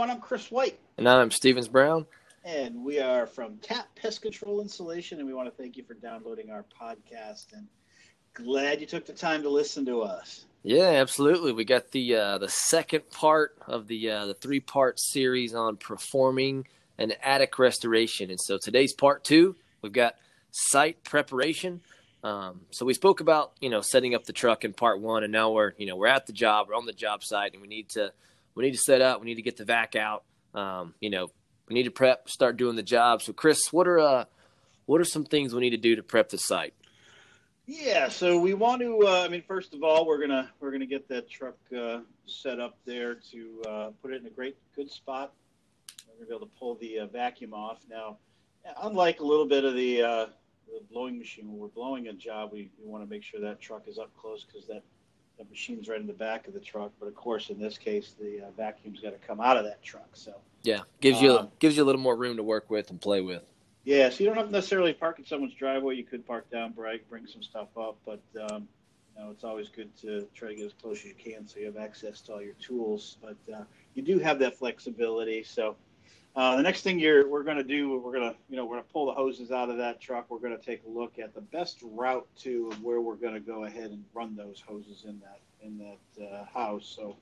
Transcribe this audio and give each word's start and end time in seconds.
everyone. 0.00 0.16
I'm 0.16 0.22
Chris 0.22 0.50
White. 0.50 0.78
And 0.96 1.06
I'm 1.06 1.30
Stevens 1.30 1.68
Brown. 1.68 2.06
And 2.42 2.82
we 2.82 3.00
are 3.00 3.26
from 3.26 3.58
Tap 3.58 3.86
Pest 3.96 4.22
Control 4.22 4.62
Insulation. 4.62 5.18
And 5.18 5.28
we 5.28 5.34
want 5.34 5.54
to 5.54 5.62
thank 5.62 5.76
you 5.76 5.84
for 5.84 5.92
downloading 5.92 6.50
our 6.50 6.64
podcast. 6.80 7.52
And 7.52 7.66
glad 8.32 8.80
you 8.80 8.86
took 8.86 9.04
the 9.04 9.12
time 9.12 9.42
to 9.42 9.50
listen 9.50 9.84
to 9.84 10.00
us. 10.00 10.46
Yeah, 10.62 10.88
absolutely. 10.88 11.52
We 11.52 11.66
got 11.66 11.90
the 11.90 12.16
uh, 12.16 12.38
the 12.38 12.48
second 12.48 13.10
part 13.10 13.58
of 13.66 13.88
the 13.88 14.10
uh, 14.10 14.24
the 14.24 14.32
three 14.32 14.60
part 14.60 14.98
series 14.98 15.54
on 15.54 15.76
performing 15.76 16.66
an 16.96 17.12
attic 17.22 17.58
restoration. 17.58 18.30
And 18.30 18.40
so 18.40 18.56
today's 18.56 18.94
part 18.94 19.22
two. 19.22 19.54
We've 19.82 19.92
got 19.92 20.14
site 20.50 21.04
preparation. 21.04 21.82
Um, 22.24 22.62
so 22.70 22.86
we 22.86 22.94
spoke 22.94 23.20
about 23.20 23.52
you 23.60 23.68
know 23.68 23.82
setting 23.82 24.14
up 24.14 24.24
the 24.24 24.32
truck 24.32 24.64
in 24.64 24.72
part 24.72 24.98
one, 25.02 25.24
and 25.24 25.32
now 25.32 25.50
we're 25.50 25.74
you 25.76 25.84
know 25.84 25.96
we're 25.96 26.06
at 26.06 26.26
the 26.26 26.32
job, 26.32 26.68
we're 26.70 26.76
on 26.76 26.86
the 26.86 26.94
job 26.94 27.22
site, 27.22 27.52
and 27.52 27.60
we 27.60 27.68
need 27.68 27.90
to 27.90 28.14
we 28.54 28.64
need 28.64 28.72
to 28.72 28.78
set 28.78 29.00
up, 29.00 29.20
we 29.20 29.26
need 29.26 29.36
to 29.36 29.42
get 29.42 29.56
the 29.56 29.64
vac 29.64 29.96
out. 29.96 30.24
Um, 30.54 30.94
you 31.00 31.10
know, 31.10 31.28
we 31.68 31.74
need 31.74 31.84
to 31.84 31.90
prep, 31.90 32.28
start 32.28 32.56
doing 32.56 32.76
the 32.76 32.82
job. 32.82 33.22
So 33.22 33.32
Chris, 33.32 33.72
what 33.72 33.86
are 33.86 33.98
uh, 33.98 34.24
what 34.86 35.00
are 35.00 35.04
some 35.04 35.24
things 35.24 35.54
we 35.54 35.60
need 35.60 35.70
to 35.70 35.76
do 35.76 35.96
to 35.96 36.02
prep 36.02 36.30
the 36.30 36.38
site? 36.38 36.74
Yeah, 37.66 38.08
so 38.08 38.40
we 38.40 38.54
want 38.54 38.80
to. 38.82 39.06
Uh, 39.06 39.22
I 39.24 39.28
mean, 39.28 39.44
first 39.46 39.74
of 39.74 39.84
all, 39.84 40.04
we're 40.04 40.20
gonna 40.20 40.50
we're 40.58 40.72
gonna 40.72 40.86
get 40.86 41.08
that 41.08 41.30
truck 41.30 41.56
uh, 41.76 42.00
set 42.26 42.58
up 42.58 42.76
there 42.84 43.14
to 43.30 43.62
uh, 43.68 43.90
put 44.02 44.12
it 44.12 44.20
in 44.20 44.26
a 44.26 44.30
great 44.30 44.56
good 44.74 44.90
spot. 44.90 45.32
We're 46.08 46.14
gonna 46.14 46.26
be 46.26 46.34
able 46.34 46.46
to 46.46 46.52
pull 46.58 46.74
the 46.74 47.00
uh, 47.00 47.06
vacuum 47.06 47.54
off 47.54 47.78
now. 47.88 48.16
Unlike 48.82 49.20
a 49.20 49.24
little 49.24 49.46
bit 49.46 49.64
of 49.64 49.74
the 49.74 50.02
uh, 50.02 50.26
the 50.66 50.80
blowing 50.90 51.18
machine, 51.18 51.48
when 51.48 51.58
we're 51.58 51.68
blowing 51.68 52.08
a 52.08 52.12
job, 52.12 52.50
we, 52.52 52.70
we 52.82 52.90
want 52.90 53.04
to 53.04 53.08
make 53.08 53.22
sure 53.22 53.40
that 53.40 53.60
truck 53.60 53.86
is 53.86 53.98
up 53.98 54.10
close 54.16 54.44
because 54.44 54.66
that, 54.66 54.82
that 55.40 55.48
machine's 55.48 55.88
right 55.88 55.98
in 55.98 56.06
the 56.06 56.12
back 56.12 56.46
of 56.46 56.52
the 56.52 56.60
truck. 56.60 56.92
But 57.00 57.06
of 57.06 57.14
course, 57.14 57.48
in 57.48 57.58
this 57.58 57.78
case, 57.78 58.14
the 58.20 58.42
uh, 58.42 58.50
vacuum's 58.58 59.00
got 59.00 59.10
to 59.10 59.26
come 59.26 59.40
out 59.40 59.56
of 59.56 59.64
that 59.64 59.82
truck. 59.82 60.10
So 60.12 60.34
yeah, 60.62 60.80
gives 61.00 61.22
you 61.22 61.38
um, 61.38 61.48
gives 61.58 61.78
you 61.78 61.82
a 61.82 61.86
little 61.86 62.00
more 62.00 62.14
room 62.14 62.36
to 62.36 62.42
work 62.42 62.68
with 62.68 62.90
and 62.90 63.00
play 63.00 63.22
with. 63.22 63.42
Yeah, 63.84 64.10
so 64.10 64.22
you 64.22 64.26
don't 64.26 64.36
have 64.36 64.46
to 64.48 64.52
necessarily 64.52 64.92
park 64.92 65.18
in 65.18 65.24
someone's 65.24 65.54
driveway. 65.54 65.96
You 65.96 66.04
could 66.04 66.26
park 66.26 66.50
down, 66.50 66.72
break, 66.72 67.08
bring 67.08 67.26
some 67.26 67.42
stuff 67.42 67.68
up, 67.78 67.96
but 68.04 68.20
um, 68.50 68.68
you 69.16 69.24
know 69.24 69.30
it's 69.30 69.42
always 69.42 69.70
good 69.70 69.96
to 70.02 70.28
try 70.34 70.50
to 70.50 70.54
get 70.54 70.66
as 70.66 70.74
close 70.74 70.98
as 70.98 71.06
you 71.06 71.14
can 71.14 71.48
so 71.48 71.58
you 71.58 71.64
have 71.64 71.78
access 71.78 72.20
to 72.22 72.34
all 72.34 72.42
your 72.42 72.54
tools. 72.60 73.16
But 73.22 73.38
uh, 73.52 73.62
you 73.94 74.02
do 74.02 74.18
have 74.18 74.38
that 74.40 74.58
flexibility, 74.58 75.42
so 75.42 75.74
uh, 76.36 76.56
the 76.56 76.62
next 76.62 76.82
thing 76.82 76.98
you're, 76.98 77.28
we're 77.28 77.42
going 77.42 77.56
to 77.56 77.64
do, 77.64 77.98
we're 77.98 78.12
going 78.12 78.30
to, 78.30 78.36
you 78.48 78.56
know, 78.56 78.64
we're 78.64 78.76
going 78.76 78.84
to 78.84 78.92
pull 78.92 79.06
the 79.06 79.12
hoses 79.12 79.50
out 79.50 79.68
of 79.68 79.78
that 79.78 80.00
truck. 80.00 80.26
We're 80.30 80.38
going 80.38 80.56
to 80.56 80.64
take 80.64 80.82
a 80.86 80.88
look 80.88 81.18
at 81.18 81.34
the 81.34 81.40
best 81.40 81.78
route 81.82 82.26
to 82.40 82.70
where 82.82 83.00
we're 83.00 83.16
going 83.16 83.34
to 83.34 83.40
go 83.40 83.64
ahead 83.64 83.90
and 83.90 84.04
run 84.14 84.36
those 84.36 84.62
hoses 84.66 85.04
in 85.06 85.20
that 85.20 85.40
in 85.62 85.78
that 85.78 86.24
uh, 86.24 86.44
house. 86.44 86.92
So 86.96 87.16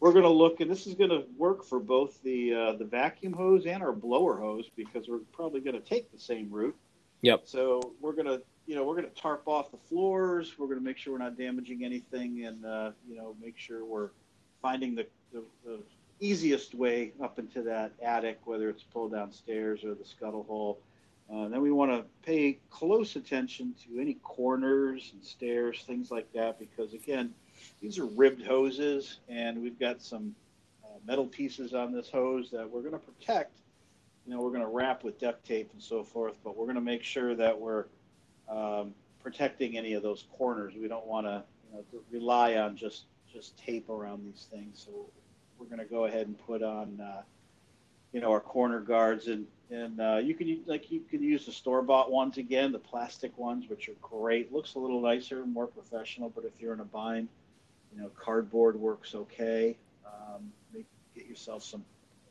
we're 0.00 0.12
going 0.12 0.24
to 0.24 0.30
look, 0.30 0.60
and 0.60 0.70
this 0.70 0.86
is 0.86 0.94
going 0.94 1.10
to 1.10 1.24
work 1.36 1.64
for 1.64 1.78
both 1.78 2.22
the 2.22 2.54
uh, 2.54 2.72
the 2.72 2.84
vacuum 2.84 3.34
hose 3.34 3.66
and 3.66 3.82
our 3.82 3.92
blower 3.92 4.38
hose 4.38 4.70
because 4.74 5.06
we're 5.08 5.18
probably 5.32 5.60
going 5.60 5.80
to 5.80 5.86
take 5.86 6.10
the 6.10 6.18
same 6.18 6.50
route. 6.50 6.76
Yep. 7.22 7.42
So 7.44 7.94
we're 8.00 8.12
going 8.12 8.26
to, 8.26 8.42
you 8.66 8.74
know, 8.74 8.84
we're 8.84 8.96
going 8.96 9.08
to 9.08 9.20
tarp 9.20 9.42
off 9.46 9.70
the 9.70 9.78
floors. 9.88 10.54
We're 10.58 10.66
going 10.66 10.78
to 10.78 10.84
make 10.84 10.98
sure 10.98 11.12
we're 11.12 11.18
not 11.18 11.36
damaging 11.36 11.84
anything, 11.84 12.46
and 12.46 12.64
uh, 12.64 12.90
you 13.08 13.16
know, 13.16 13.36
make 13.40 13.58
sure 13.58 13.84
we're 13.84 14.10
finding 14.62 14.94
the, 14.94 15.06
the, 15.32 15.44
the 15.64 15.80
easiest 16.20 16.74
way 16.74 17.12
up 17.22 17.38
into 17.38 17.62
that 17.62 17.92
attic, 18.02 18.40
whether 18.44 18.68
it's 18.68 18.82
pull 18.82 19.08
downstairs 19.08 19.84
or 19.84 19.94
the 19.94 20.04
scuttle 20.04 20.44
hole. 20.44 20.78
Uh, 21.32 21.48
then 21.48 21.60
we 21.60 21.72
want 21.72 21.90
to 21.90 22.04
pay 22.22 22.58
close 22.70 23.16
attention 23.16 23.74
to 23.84 24.00
any 24.00 24.14
corners 24.22 25.10
and 25.12 25.24
stairs, 25.24 25.82
things 25.86 26.10
like 26.10 26.32
that, 26.32 26.58
because 26.58 26.94
again, 26.94 27.34
these 27.80 27.98
are 27.98 28.06
ribbed 28.06 28.44
hoses, 28.46 29.18
and 29.28 29.60
we've 29.60 29.78
got 29.78 30.00
some 30.00 30.34
uh, 30.84 30.98
metal 31.06 31.26
pieces 31.26 31.74
on 31.74 31.92
this 31.92 32.08
hose 32.08 32.50
that 32.50 32.68
we're 32.68 32.80
going 32.80 32.92
to 32.92 32.98
protect. 32.98 33.58
You 34.24 34.34
know, 34.34 34.40
we're 34.40 34.50
going 34.50 34.62
to 34.62 34.68
wrap 34.68 35.02
with 35.02 35.18
duct 35.18 35.44
tape 35.44 35.70
and 35.72 35.82
so 35.82 36.04
forth, 36.04 36.34
but 36.44 36.56
we're 36.56 36.64
going 36.64 36.76
to 36.76 36.80
make 36.80 37.02
sure 37.02 37.34
that 37.34 37.58
we're 37.58 37.86
um, 38.48 38.94
protecting 39.22 39.76
any 39.76 39.94
of 39.94 40.02
those 40.02 40.26
corners. 40.38 40.74
We 40.80 40.86
don't 40.86 41.06
want 41.06 41.26
to 41.26 41.42
you 41.72 41.78
know, 41.78 42.00
rely 42.10 42.56
on 42.56 42.76
just 42.76 43.06
just 43.32 43.58
tape 43.58 43.90
around 43.90 44.24
these 44.24 44.46
things. 44.50 44.86
So 44.86 45.10
we're 45.58 45.66
going 45.66 45.78
to 45.78 45.84
go 45.84 46.04
ahead 46.04 46.26
and 46.26 46.38
put 46.46 46.62
on, 46.62 47.00
uh, 47.00 47.22
you 48.12 48.20
know, 48.20 48.30
our 48.30 48.40
corner 48.40 48.80
guards 48.80 49.28
and 49.28 49.46
and 49.68 50.00
uh, 50.00 50.18
you 50.22 50.34
can 50.34 50.62
like 50.66 50.92
you 50.92 51.00
can 51.00 51.22
use 51.22 51.44
the 51.44 51.52
store 51.52 51.82
bought 51.82 52.10
ones 52.10 52.38
again, 52.38 52.70
the 52.70 52.78
plastic 52.78 53.36
ones, 53.36 53.68
which 53.68 53.88
are 53.88 53.96
great. 54.00 54.52
Looks 54.52 54.74
a 54.74 54.78
little 54.78 55.00
nicer, 55.00 55.44
more 55.44 55.66
professional. 55.66 56.30
But 56.30 56.44
if 56.44 56.52
you're 56.60 56.72
in 56.72 56.80
a 56.80 56.84
bind, 56.84 57.28
you 57.92 58.00
know, 58.00 58.08
cardboard 58.10 58.76
works 58.76 59.14
okay. 59.14 59.76
Um, 60.06 60.52
get 61.16 61.26
yourself 61.26 61.64
some 61.64 61.84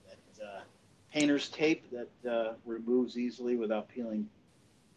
that, 0.08 0.46
uh, 0.46 0.62
painter's 1.12 1.50
tape 1.50 1.84
that 1.92 2.32
uh, 2.32 2.54
removes 2.66 3.18
easily 3.18 3.58
without 3.58 3.90
peeling 3.90 4.30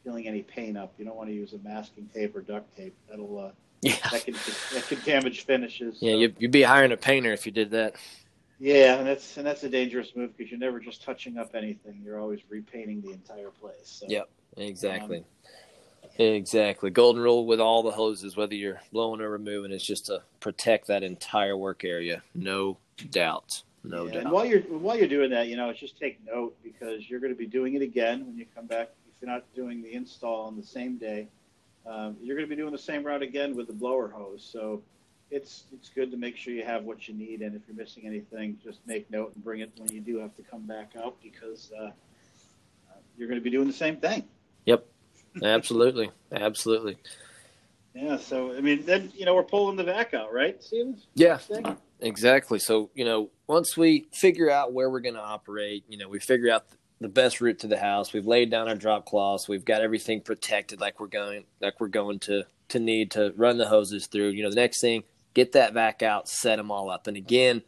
peeling 0.04 0.28
any 0.28 0.42
paint 0.42 0.76
up. 0.76 0.92
You 0.98 1.04
don't 1.04 1.16
want 1.16 1.28
to 1.28 1.34
use 1.34 1.54
a 1.54 1.58
masking 1.58 2.08
tape 2.14 2.36
or 2.36 2.40
duct 2.40 2.76
tape. 2.76 2.94
That'll 3.08 3.38
uh, 3.38 3.50
yeah. 3.82 3.94
that 4.10 4.24
could 4.24 4.34
that 4.34 4.84
could 4.88 5.04
damage 5.04 5.44
finishes. 5.44 5.98
Yeah, 6.00 6.12
so. 6.12 6.18
you'd, 6.18 6.36
you'd 6.38 6.50
be 6.50 6.62
hiring 6.62 6.92
a 6.92 6.96
painter 6.96 7.32
if 7.32 7.46
you 7.46 7.52
did 7.52 7.70
that. 7.72 7.94
Yeah, 8.60 8.98
and 8.98 9.06
that's 9.06 9.36
and 9.36 9.46
that's 9.46 9.62
a 9.62 9.68
dangerous 9.68 10.14
move 10.16 10.36
because 10.36 10.50
you're 10.50 10.60
never 10.60 10.80
just 10.80 11.02
touching 11.02 11.38
up 11.38 11.54
anything. 11.54 12.00
You're 12.04 12.20
always 12.20 12.40
repainting 12.48 13.02
the 13.02 13.12
entire 13.12 13.50
place. 13.50 13.74
So, 13.84 14.06
yep, 14.08 14.28
exactly. 14.56 15.18
Um, 15.18 15.24
Exactly. 16.18 16.90
Golden 16.90 17.22
rule 17.22 17.46
with 17.46 17.60
all 17.60 17.82
the 17.84 17.92
hoses, 17.92 18.36
whether 18.36 18.54
you're 18.54 18.80
blowing 18.92 19.20
or 19.20 19.30
removing, 19.30 19.70
is 19.70 19.84
just 19.84 20.06
to 20.06 20.22
protect 20.40 20.88
that 20.88 21.04
entire 21.04 21.56
work 21.56 21.84
area. 21.84 22.22
No 22.34 22.78
doubt. 23.10 23.62
No 23.84 24.06
yeah, 24.06 24.14
doubt. 24.14 24.22
And 24.22 24.32
while 24.32 24.44
you're 24.44 24.62
while 24.62 24.98
you're 24.98 25.08
doing 25.08 25.30
that, 25.30 25.46
you 25.46 25.56
know, 25.56 25.70
it's 25.70 25.78
just 25.78 25.96
take 25.96 26.18
note 26.26 26.56
because 26.62 27.08
you're 27.08 27.20
going 27.20 27.32
to 27.32 27.38
be 27.38 27.46
doing 27.46 27.74
it 27.74 27.82
again 27.82 28.26
when 28.26 28.36
you 28.36 28.46
come 28.52 28.66
back. 28.66 28.90
If 29.08 29.22
you're 29.22 29.30
not 29.30 29.44
doing 29.54 29.80
the 29.80 29.92
install 29.92 30.46
on 30.46 30.56
the 30.56 30.62
same 30.62 30.96
day, 30.98 31.28
um, 31.88 32.16
you're 32.22 32.36
going 32.36 32.48
to 32.48 32.54
be 32.54 32.60
doing 32.60 32.72
the 32.72 32.78
same 32.78 33.04
route 33.04 33.22
again 33.22 33.56
with 33.56 33.66
the 33.66 33.72
blower 33.72 34.08
hose. 34.08 34.46
So 34.50 34.82
it's 35.30 35.64
it's 35.72 35.88
good 35.88 36.10
to 36.10 36.16
make 36.16 36.36
sure 36.36 36.52
you 36.52 36.64
have 36.64 36.84
what 36.84 37.08
you 37.08 37.14
need, 37.14 37.42
and 37.42 37.54
if 37.54 37.62
you're 37.66 37.76
missing 37.76 38.04
anything, 38.06 38.58
just 38.62 38.80
make 38.86 39.10
note 39.10 39.32
and 39.34 39.44
bring 39.44 39.60
it 39.60 39.70
when 39.76 39.92
you 39.92 40.00
do 40.00 40.18
have 40.18 40.34
to 40.36 40.42
come 40.42 40.62
back 40.62 40.92
out 40.98 41.16
because 41.22 41.72
uh, 41.78 41.90
you're 43.16 43.28
going 43.28 43.40
to 43.40 43.44
be 43.44 43.50
doing 43.50 43.66
the 43.66 43.72
same 43.72 43.96
thing. 43.96 44.24
Yep, 44.66 44.86
absolutely, 45.42 46.10
absolutely. 46.32 46.96
Yeah. 47.94 48.16
So 48.16 48.56
I 48.56 48.60
mean, 48.60 48.84
then 48.84 49.12
you 49.14 49.24
know 49.24 49.34
we're 49.34 49.42
pulling 49.42 49.76
the 49.76 49.84
vac 49.84 50.14
out, 50.14 50.32
right, 50.32 50.62
Stevens? 50.62 51.06
Yeah. 51.14 51.38
Exactly. 52.00 52.58
So 52.58 52.90
you 52.94 53.04
know, 53.04 53.30
once 53.46 53.76
we 53.76 54.08
figure 54.12 54.50
out 54.50 54.72
where 54.72 54.88
we're 54.88 55.00
going 55.00 55.16
to 55.16 55.20
operate, 55.20 55.84
you 55.88 55.98
know, 55.98 56.08
we 56.08 56.20
figure 56.20 56.50
out 56.50 56.66
the 57.00 57.08
best 57.08 57.40
route 57.40 57.60
to 57.60 57.66
the 57.66 57.78
house. 57.78 58.12
We've 58.12 58.26
laid 58.26 58.50
down 58.50 58.68
our 58.68 58.74
drop 58.74 59.06
cloths. 59.06 59.48
We've 59.48 59.64
got 59.64 59.82
everything 59.82 60.20
protected 60.20 60.80
like 60.80 60.98
we're 61.00 61.06
going 61.06 61.44
like 61.60 61.80
we're 61.80 61.88
going 61.88 62.18
to 62.20 62.44
to 62.68 62.78
need 62.78 63.12
to 63.12 63.32
run 63.36 63.58
the 63.58 63.68
hoses 63.68 64.06
through. 64.06 64.28
You 64.30 64.42
know, 64.42 64.50
the 64.50 64.56
next 64.56 64.80
thing, 64.80 65.04
get 65.34 65.52
that 65.52 65.74
back 65.74 66.02
out, 66.02 66.28
set 66.28 66.56
them 66.56 66.70
all 66.70 66.90
up. 66.90 67.06
And 67.06 67.16
again, 67.16 67.62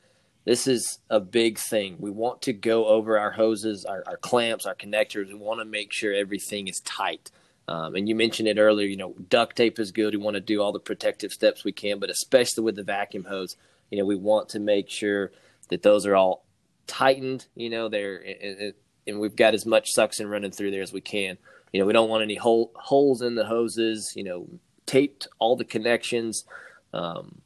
this 0.45 0.67
is 0.67 0.99
a 1.09 1.21
big 1.21 1.59
thing. 1.59 1.97
We 1.99 2.11
want 2.11 2.43
to 2.43 2.53
go 2.53 2.87
over 2.87 3.19
our 3.19 3.31
hoses, 3.31 3.85
our, 3.85 4.03
our 4.07 4.17
clamps, 4.17 4.67
our 4.67 4.75
connectors. 4.75 5.29
We 5.29 5.35
want 5.35 5.61
to 5.61 5.65
make 5.65 5.93
sure 5.93 6.13
everything 6.13 6.69
is 6.69 6.81
tight. 6.85 7.31
Um, 7.69 7.95
and 7.95 8.09
you 8.09 8.17
mentioned 8.17 8.49
it 8.49 8.59
earlier, 8.59 8.89
you 8.89 8.97
know, 8.97 9.15
duct 9.29 9.57
tape 9.57 9.79
is 9.79 9.93
good. 9.93 10.15
We 10.15 10.21
want 10.21 10.35
to 10.35 10.41
do 10.41 10.61
all 10.61 10.73
the 10.73 10.81
protective 10.81 11.31
steps 11.31 11.65
we 11.65 11.73
can, 11.73 12.01
but 12.01 12.11
especially 12.11 12.65
with 12.65 12.75
the 12.75 12.83
vacuum 12.83 13.25
hose, 13.25 13.55
you 13.91 13.99
know, 13.99 14.05
we 14.05 14.17
want 14.17 14.49
to 14.51 14.59
make 14.59 14.91
sure 14.91 15.31
that 15.69 15.83
those 15.83 16.05
are 16.05 16.17
all 16.17 16.45
tightened. 16.89 17.47
You 17.55 17.71
know, 17.71 17.89
they're 17.89 18.73
and 19.11 19.21
we've 19.21 19.37
got 19.37 19.55
as 19.55 19.67
much 19.67 19.91
suction 19.91 20.29
running 20.29 20.51
through 20.51 20.71
there 20.71 20.83
as 20.83 20.93
we 20.93 21.01
can. 21.01 21.37
You 21.73 21.81
know, 21.81 21.87
we 21.87 21.93
don't 21.93 22.09
want 22.09 22.23
any 22.23 22.35
hole, 22.35 22.73
holes 22.75 23.23
in 23.23 23.35
the 23.35 23.45
hoses. 23.45 24.13
You 24.17 24.25
know, 24.25 24.49
taped 24.87 25.29
all 25.39 25.57
the 25.57 25.65
connections. 25.65 26.45
Um, 26.93 27.41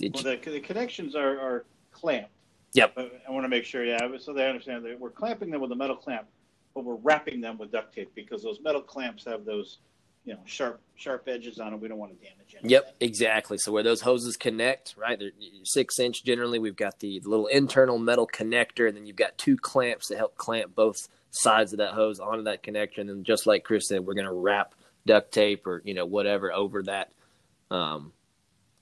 well, 0.00 0.22
the, 0.22 0.40
the 0.44 0.60
connections 0.60 1.14
are, 1.16 1.38
are 1.38 1.64
clamped. 1.90 2.30
Yep. 2.74 2.96
I 2.96 3.30
want 3.30 3.44
to 3.44 3.48
make 3.48 3.64
sure, 3.64 3.84
yeah, 3.84 3.98
so 4.18 4.32
they 4.32 4.46
understand 4.46 4.84
that 4.84 4.98
we're 4.98 5.10
clamping 5.10 5.50
them 5.50 5.60
with 5.60 5.72
a 5.72 5.74
metal 5.74 5.96
clamp, 5.96 6.26
but 6.74 6.84
we're 6.84 6.96
wrapping 6.96 7.40
them 7.40 7.58
with 7.58 7.72
duct 7.72 7.94
tape 7.94 8.10
because 8.14 8.42
those 8.42 8.60
metal 8.60 8.82
clamps 8.82 9.24
have 9.24 9.44
those, 9.44 9.78
you 10.28 10.34
know, 10.34 10.40
sharp 10.44 10.78
sharp 10.94 11.26
edges 11.26 11.58
on 11.58 11.72
it. 11.72 11.80
We 11.80 11.88
don't 11.88 11.96
want 11.96 12.12
to 12.12 12.18
damage 12.18 12.54
it. 12.54 12.70
Yep, 12.70 12.96
exactly. 13.00 13.56
So 13.56 13.72
where 13.72 13.82
those 13.82 14.02
hoses 14.02 14.36
connect, 14.36 14.94
right? 14.98 15.18
They're 15.18 15.30
six 15.64 15.98
inch 15.98 16.22
generally. 16.22 16.58
We've 16.58 16.76
got 16.76 17.00
the 17.00 17.20
little 17.24 17.46
internal 17.46 17.96
metal 17.96 18.26
connector, 18.26 18.86
and 18.86 18.94
then 18.94 19.06
you've 19.06 19.16
got 19.16 19.38
two 19.38 19.56
clamps 19.56 20.08
that 20.08 20.18
help 20.18 20.36
clamp 20.36 20.74
both 20.74 21.08
sides 21.30 21.72
of 21.72 21.78
that 21.78 21.94
hose 21.94 22.20
onto 22.20 22.44
that 22.44 22.62
connector. 22.62 22.98
And 22.98 23.08
then 23.08 23.24
just 23.24 23.46
like 23.46 23.64
Chris 23.64 23.88
said, 23.88 24.04
we're 24.04 24.12
going 24.12 24.26
to 24.26 24.32
wrap 24.32 24.74
duct 25.06 25.32
tape 25.32 25.66
or 25.66 25.80
you 25.86 25.94
know 25.94 26.04
whatever 26.04 26.52
over 26.52 26.82
that 26.82 27.10
um, 27.70 28.12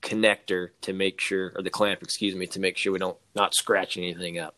connector 0.03 0.71
to 0.81 0.93
make 0.93 1.21
sure, 1.21 1.53
or 1.55 1.63
the 1.63 1.71
clamp, 1.71 2.03
excuse 2.03 2.35
me, 2.35 2.49
to 2.49 2.59
make 2.59 2.77
sure 2.77 2.93
we 2.93 2.99
don't 2.99 3.19
not 3.37 3.55
scratch 3.55 3.97
anything 3.97 4.41
up. 4.41 4.57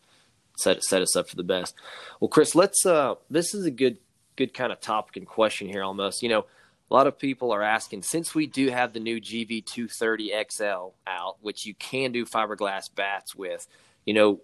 Set 0.57 0.83
set 0.83 1.03
us 1.03 1.15
up 1.15 1.29
for 1.29 1.35
the 1.35 1.43
best. 1.43 1.75
Well, 2.19 2.29
Chris, 2.29 2.55
let's. 2.55 2.83
Uh, 2.83 3.13
this 3.29 3.53
is 3.53 3.67
a 3.67 3.71
good 3.71 3.99
good 4.39 4.55
kind 4.55 4.71
of 4.71 4.79
topic 4.79 5.17
and 5.17 5.27
question 5.27 5.67
here. 5.67 5.83
Almost, 5.83 6.23
you 6.23 6.29
know, 6.29 6.45
a 6.89 6.93
lot 6.93 7.07
of 7.07 7.19
people 7.19 7.51
are 7.51 7.61
asking 7.61 8.01
since 8.01 8.33
we 8.33 8.47
do 8.47 8.69
have 8.69 8.93
the 8.93 8.99
new 8.99 9.21
GV230 9.21 10.51
XL 10.51 10.95
out, 11.07 11.37
which 11.41 11.65
you 11.65 11.75
can 11.75 12.11
do 12.11 12.25
fiberglass 12.25 12.93
batts 12.93 13.35
with. 13.35 13.67
You 14.05 14.13
know, 14.13 14.41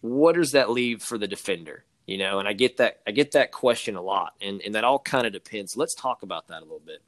what 0.00 0.34
does 0.34 0.52
that 0.52 0.70
leave 0.70 1.02
for 1.02 1.18
the 1.18 1.28
defender? 1.28 1.84
You 2.06 2.16
know, 2.16 2.38
and 2.38 2.48
I 2.48 2.54
get 2.54 2.78
that 2.78 3.00
I 3.06 3.10
get 3.10 3.32
that 3.32 3.52
question 3.52 3.96
a 3.96 4.00
lot, 4.00 4.32
and 4.40 4.62
and 4.62 4.74
that 4.74 4.84
all 4.84 4.98
kind 4.98 5.26
of 5.26 5.32
depends. 5.32 5.76
Let's 5.76 5.94
talk 5.94 6.22
about 6.22 6.48
that 6.48 6.60
a 6.60 6.64
little 6.64 6.80
bit. 6.84 7.02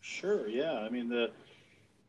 Sure. 0.00 0.48
Yeah. 0.48 0.72
I 0.72 0.88
mean, 0.88 1.10
the 1.10 1.30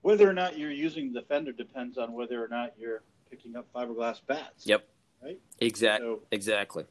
whether 0.01 0.29
or 0.29 0.33
not 0.33 0.57
you're 0.57 0.71
using 0.71 1.11
the 1.11 1.19
defender 1.19 1.51
depends 1.51 1.97
on 1.97 2.13
whether 2.13 2.43
or 2.43 2.47
not 2.47 2.73
you're 2.79 3.03
picking 3.29 3.57
up 3.57 3.67
fiberglass 3.73 4.25
batts. 4.25 4.65
Yep. 4.65 4.87
Right. 5.21 5.39
Exactly. 5.59 6.07
So, 6.07 6.21
exactly. 6.31 6.85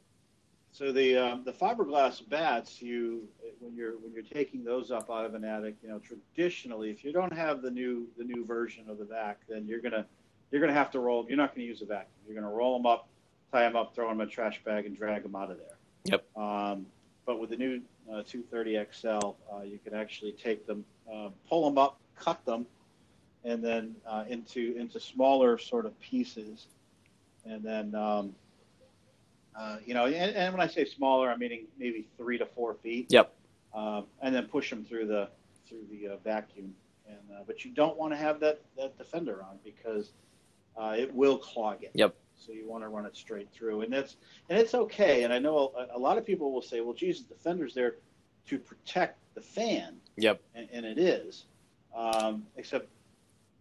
So 0.71 0.91
the 0.91 1.17
um, 1.17 1.43
the 1.43 1.51
fiberglass 1.51 2.27
batts, 2.29 2.81
you 2.81 3.27
when 3.61 3.75
you're 3.75 3.97
when 3.99 4.11
you're 4.11 4.23
taking 4.23 4.63
those 4.63 4.91
up 4.91 5.09
out 5.09 5.25
of 5.25 5.35
an 5.35 5.43
attic, 5.43 5.75
you 5.81 5.89
know, 5.89 5.99
traditionally, 5.99 6.89
if 6.89 7.03
you 7.03 7.13
don't 7.13 7.33
have 7.33 7.61
the 7.61 7.71
new 7.71 8.07
the 8.17 8.23
new 8.23 8.45
version 8.45 8.89
of 8.89 8.97
the 8.97 9.05
vac, 9.05 9.39
then 9.47 9.65
you're 9.67 9.79
gonna 9.79 10.05
you're 10.51 10.61
gonna 10.61 10.73
have 10.73 10.91
to 10.91 10.99
roll. 10.99 11.25
You're 11.27 11.37
not 11.37 11.55
gonna 11.55 11.67
use 11.67 11.81
a 11.81 11.85
vacuum. 11.85 12.09
You're 12.27 12.35
gonna 12.35 12.53
roll 12.53 12.77
them 12.77 12.85
up, 12.85 13.07
tie 13.51 13.61
them 13.61 13.75
up, 13.75 13.95
throw 13.95 14.09
them 14.09 14.19
in 14.19 14.27
a 14.27 14.31
trash 14.31 14.61
bag, 14.63 14.85
and 14.85 14.97
drag 14.97 15.23
them 15.23 15.35
out 15.35 15.51
of 15.51 15.57
there. 15.57 15.77
Yep. 16.05 16.37
Um, 16.37 16.85
but 17.25 17.39
with 17.39 17.51
the 17.51 17.57
new 17.57 17.81
uh, 18.11 18.23
230 18.23 18.85
XL, 18.91 19.07
uh, 19.07 19.61
you 19.63 19.79
can 19.83 19.93
actually 19.93 20.31
take 20.31 20.65
them, 20.65 20.83
uh, 21.11 21.29
pull 21.47 21.69
them 21.69 21.77
up, 21.77 21.99
cut 22.15 22.43
them, 22.45 22.65
and 23.43 23.63
then 23.63 23.95
uh, 24.07 24.25
into 24.27 24.75
into 24.77 24.99
smaller 24.99 25.57
sort 25.57 25.85
of 25.85 25.97
pieces, 25.99 26.67
and 27.45 27.63
then 27.63 27.93
um, 27.93 28.33
uh, 29.55 29.77
you 29.85 29.93
know, 29.93 30.05
and, 30.05 30.35
and, 30.35 30.53
when 30.53 30.61
I 30.61 30.67
say 30.67 30.85
smaller, 30.85 31.29
I'm 31.29 31.39
meaning 31.39 31.65
maybe 31.77 32.07
three 32.17 32.37
to 32.37 32.45
four 32.45 32.75
feet. 32.75 33.07
Yep. 33.09 33.33
Um, 33.73 34.05
and 34.21 34.35
then 34.35 34.47
push 34.47 34.69
them 34.69 34.83
through 34.83 35.07
the 35.07 35.29
through 35.67 35.85
the 35.89 36.09
uh, 36.09 36.17
vacuum, 36.17 36.73
and 37.07 37.17
uh, 37.33 37.43
but 37.47 37.63
you 37.63 37.71
don't 37.71 37.97
want 37.97 38.11
to 38.11 38.17
have 38.17 38.39
that 38.41 38.61
that 38.77 38.97
defender 38.97 39.41
on 39.43 39.59
because 39.63 40.11
uh, 40.77 40.95
it 40.97 41.13
will 41.13 41.37
clog 41.37 41.83
it. 41.83 41.91
Yep. 41.93 42.15
So 42.35 42.51
you 42.51 42.67
want 42.67 42.83
to 42.83 42.89
run 42.89 43.05
it 43.05 43.15
straight 43.15 43.51
through, 43.51 43.81
and 43.81 43.93
that's 43.93 44.17
and 44.49 44.59
it's 44.59 44.73
okay. 44.73 45.23
And 45.23 45.31
I 45.31 45.39
know 45.39 45.71
a, 45.77 45.97
a 45.97 45.99
lot 45.99 46.17
of 46.17 46.25
people 46.25 46.51
will 46.51 46.61
say, 46.61 46.81
"Well, 46.81 46.93
Jesus, 46.93 47.23
the 47.23 47.35
defender's 47.35 47.73
there 47.73 47.95
to 48.47 48.59
protect 48.59 49.19
the 49.35 49.41
fan." 49.41 49.97
Yep. 50.17 50.41
And, 50.55 50.67
and 50.73 50.85
it 50.85 50.97
is, 50.97 51.45
um, 51.95 52.45
except 52.57 52.89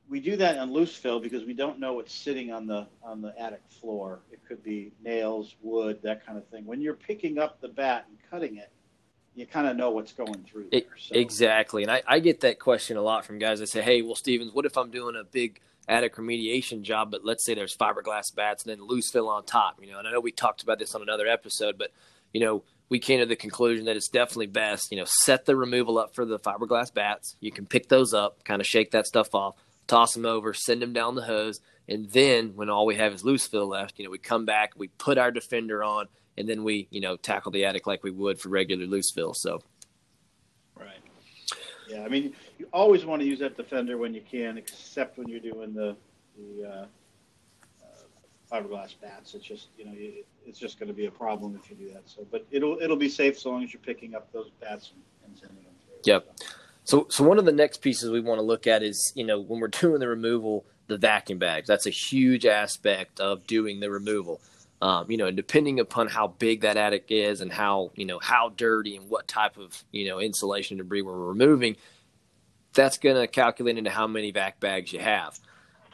we 0.09 0.19
do 0.19 0.37
that 0.37 0.59
on 0.59 0.73
loose 0.73 0.95
fill 0.95 1.21
because 1.21 1.45
we 1.45 1.55
don't 1.55 1.79
know 1.79 1.95
what's 1.95 2.13
sitting 2.13 2.53
on 2.53 2.67
the 2.67 2.87
on 3.03 3.23
the 3.23 3.39
attic 3.39 3.63
floor. 3.69 4.21
It 4.33 4.41
could 4.47 4.63
be 4.63 4.93
nails, 5.03 5.55
wood, 5.63 6.01
that 6.03 6.27
kind 6.27 6.37
of 6.37 6.47
thing. 6.49 6.67
When 6.67 6.81
you're 6.81 6.95
picking 6.95 7.39
up 7.39 7.61
the 7.61 7.69
batt 7.69 8.07
and 8.09 8.19
cutting 8.29 8.57
it, 8.57 8.73
you 9.41 9.47
kind 9.47 9.67
of 9.67 9.77
know 9.77 9.91
what's 9.91 10.13
going 10.13 10.45
through 10.51 10.67
there. 10.71 10.83
So. 10.99 11.15
Exactly, 11.15 11.83
and 11.83 11.91
I, 11.91 12.03
I 12.07 12.21
get 12.21 12.41
that 12.41 12.59
question 12.59 12.97
a 12.97 13.03
lot 13.03 13.25
from 13.25 13.39
guys 13.39 13.61
that 13.61 13.69
say, 13.69 13.83
"Hey, 13.83 14.03
well, 14.03 14.15
Stevens, 14.15 14.53
what 14.53 14.67
if 14.67 14.77
I'm 14.77 14.91
doing 14.91 15.17
a 15.17 15.25
big 15.25 15.61
attic 15.89 16.17
remediation 16.17 16.83
job, 16.83 17.11
but 17.11 17.25
let's 17.25 17.45
say 17.45 17.55
there's 17.55 17.77
fiberglass 17.77 18.35
batts 18.35 18.65
and 18.65 18.71
then 18.71 18.87
loose 18.87 19.11
fill 19.11 19.29
on 19.29 19.45
top?" 19.45 19.79
You 19.81 19.91
know, 19.91 19.99
and 19.99 20.07
I 20.07 20.13
know 20.13 20.21
we 20.21 20.33
talked 20.33 20.63
about 20.63 20.79
this 20.79 20.95
on 20.95 21.03
another 21.03 21.27
episode, 21.27 21.79
but 21.79 21.91
you 22.33 22.41
know, 22.41 22.63
we 22.89 22.99
came 22.99 23.21
to 23.21 23.27
the 23.27 23.37
conclusion 23.37 23.87
that 23.87 23.97
it's 23.97 24.09
definitely 24.09 24.47
best, 24.47 24.93
you 24.93 24.99
know, 24.99 25.07
set 25.07 25.47
the 25.47 25.57
removal 25.57 25.99
up 25.99 26.15
for 26.15 26.25
the 26.25 26.39
fiberglass 26.39 26.93
batts. 26.93 27.37
You 27.41 27.51
can 27.51 27.67
pick 27.67 27.89
those 27.89 28.15
up, 28.15 28.45
kind 28.45 28.61
of 28.61 28.67
shake 28.67 28.93
that 28.93 29.07
stuff 29.07 29.35
off 29.35 29.57
toss 29.91 30.15
them 30.15 30.25
over, 30.25 30.55
send 30.55 30.81
them 30.81 30.93
down 30.93 31.17
the 31.17 31.23
hose, 31.23 31.61
and 31.89 32.09
then 32.11 32.53
when 32.55 32.71
all 32.71 32.87
we 32.87 32.95
have 32.95 33.13
is 33.13 33.25
loose 33.25 33.47
fill 33.47 33.67
left, 33.67 33.99
you 33.99 34.05
know, 34.05 34.11
we 34.11 34.19
come 34.19 34.45
back, 34.45 34.73
we 34.77 34.87
put 34.87 35.19
our 35.19 35.33
defender 35.33 35.83
on, 35.83 36.07
and 36.41 36.49
then 36.49 36.65
we, 36.65 36.89
you 36.91 37.01
know, 37.01 37.17
tackle 37.17 37.53
the 37.53 37.65
attic 37.65 37.87
like 37.87 38.03
we 38.03 38.11
would 38.11 38.41
for 38.41 38.49
regular 38.49 38.87
loose 38.87 39.11
fill. 39.11 39.35
So, 39.35 39.63
right. 40.75 40.99
Yeah, 41.89 42.03
I 42.03 42.09
mean, 42.09 42.35
you 42.59 42.67
always 42.73 43.05
want 43.05 43.23
to 43.23 43.29
use 43.29 43.39
that 43.41 43.57
defender 43.57 43.99
when 43.99 44.15
you 44.15 44.23
can, 44.29 44.59
except 44.59 45.19
when 45.19 45.29
you're 45.29 45.41
doing 45.41 45.73
the 45.75 45.97
the 46.37 46.69
uh, 46.69 46.87
uh, 47.83 48.53
fiberglass 48.53 48.95
batts. 49.01 49.35
It's 49.35 49.45
just 49.45 49.69
you 49.77 49.85
know, 49.85 49.93
it's 50.47 50.59
just 50.59 50.79
going 50.79 50.89
to 50.89 50.95
be 50.95 51.07
a 51.07 51.11
problem 51.11 51.59
if 51.63 51.71
you 51.71 51.77
do 51.77 51.93
that. 51.93 52.03
So, 52.07 52.27
but 52.31 52.47
it'll 52.51 52.79
it'll 52.81 52.97
be 52.97 53.09
safe 53.09 53.39
so 53.39 53.51
long 53.51 53.63
as 53.63 53.73
you're 53.73 53.83
picking 53.83 54.15
up 54.15 54.33
those 54.33 54.51
batts 54.61 54.93
and, 54.93 55.03
and 55.27 55.39
sending 55.39 55.65
them 55.65 55.75
through. 55.87 56.13
Yep. 56.13 56.27
So. 56.37 56.47
So, 56.83 57.07
so 57.09 57.23
one 57.23 57.39
of 57.39 57.45
the 57.45 57.53
next 57.53 57.83
pieces 57.83 58.11
we 58.11 58.21
want 58.21 58.39
to 58.39 58.43
look 58.43 58.67
at 58.67 58.83
is, 58.83 59.13
you 59.15 59.23
know, 59.23 59.39
when 59.39 59.61
we're 59.61 59.69
doing 59.69 60.01
the 60.01 60.09
removal, 60.09 60.65
the 60.91 60.99
vacuum 60.99 61.39
bags. 61.39 61.69
That's 61.69 61.87
a 61.87 61.91
huge 61.91 62.45
aspect 62.45 63.21
of 63.21 63.47
doing 63.47 63.81
the 63.81 63.91
removal. 63.91 64.41
Um, 64.83 65.11
you 65.11 65.19
know, 65.19 65.27
and 65.27 65.37
depending 65.37 65.79
upon 65.79 66.09
how 66.09 66.29
big 66.29 66.63
that 66.63 66.79
attic 66.79 67.07
is 67.09 67.43
and 67.43 67.53
how, 67.53 67.91
you 67.95 68.07
know, 68.07 68.19
how 68.19 68.51
dirty 68.57 68.97
and 68.97 69.11
what 69.11 69.29
type 69.29 69.59
of, 69.59 69.85
you 69.93 70.09
know, 70.09 70.21
insulation 70.21 70.79
debris 70.79 71.03
we're 71.03 71.13
removing, 71.13 71.77
that's 72.73 72.97
going 72.97 73.17
to 73.17 73.27
calculate 73.27 73.77
into 73.77 73.91
how 73.91 74.07
many 74.07 74.31
vac 74.31 74.59
bags 74.59 74.93
you 74.93 74.99
have. 75.01 75.39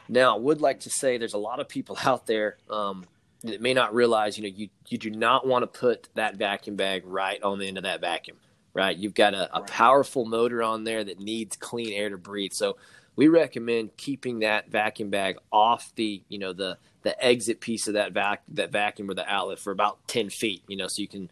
Now, 0.07 0.35
I 0.35 0.39
would 0.39 0.61
like 0.61 0.81
to 0.81 0.89
say 0.89 1.17
there's 1.17 1.33
a 1.33 1.37
lot 1.37 1.59
of 1.59 1.67
people 1.67 1.97
out 2.05 2.27
there 2.27 2.57
um, 2.69 3.05
that 3.41 3.61
may 3.61 3.73
not 3.73 3.93
realize, 3.93 4.37
you 4.37 4.43
know, 4.43 4.55
you, 4.55 4.69
you 4.87 4.97
do 4.97 5.09
not 5.09 5.45
want 5.45 5.63
to 5.63 5.79
put 5.79 6.07
that 6.15 6.35
vacuum 6.35 6.77
bag 6.77 7.03
right 7.05 7.43
on 7.43 7.59
the 7.59 7.67
end 7.67 7.77
of 7.77 7.83
that 7.83 7.99
vacuum 7.99 8.37
right? 8.73 8.95
You've 8.95 9.13
got 9.13 9.33
a, 9.33 9.55
a 9.55 9.61
powerful 9.61 10.25
motor 10.25 10.61
on 10.63 10.83
there 10.83 11.03
that 11.03 11.19
needs 11.19 11.55
clean 11.55 11.93
air 11.93 12.09
to 12.09 12.17
breathe. 12.17 12.51
So 12.53 12.77
we 13.15 13.27
recommend 13.27 13.97
keeping 13.97 14.39
that 14.39 14.69
vacuum 14.69 15.09
bag 15.09 15.37
off 15.51 15.91
the, 15.95 16.23
you 16.29 16.39
know, 16.39 16.53
the 16.53 16.77
the 17.03 17.23
exit 17.23 17.61
piece 17.61 17.87
of 17.87 17.93
that 17.93 18.11
vac 18.11 18.43
that 18.49 18.71
vacuum 18.71 19.09
or 19.09 19.13
the 19.13 19.27
outlet 19.27 19.59
for 19.59 19.71
about 19.71 20.05
10 20.07 20.29
feet, 20.29 20.63
you 20.67 20.77
know, 20.77 20.87
so 20.87 21.01
you 21.01 21.07
can 21.07 21.29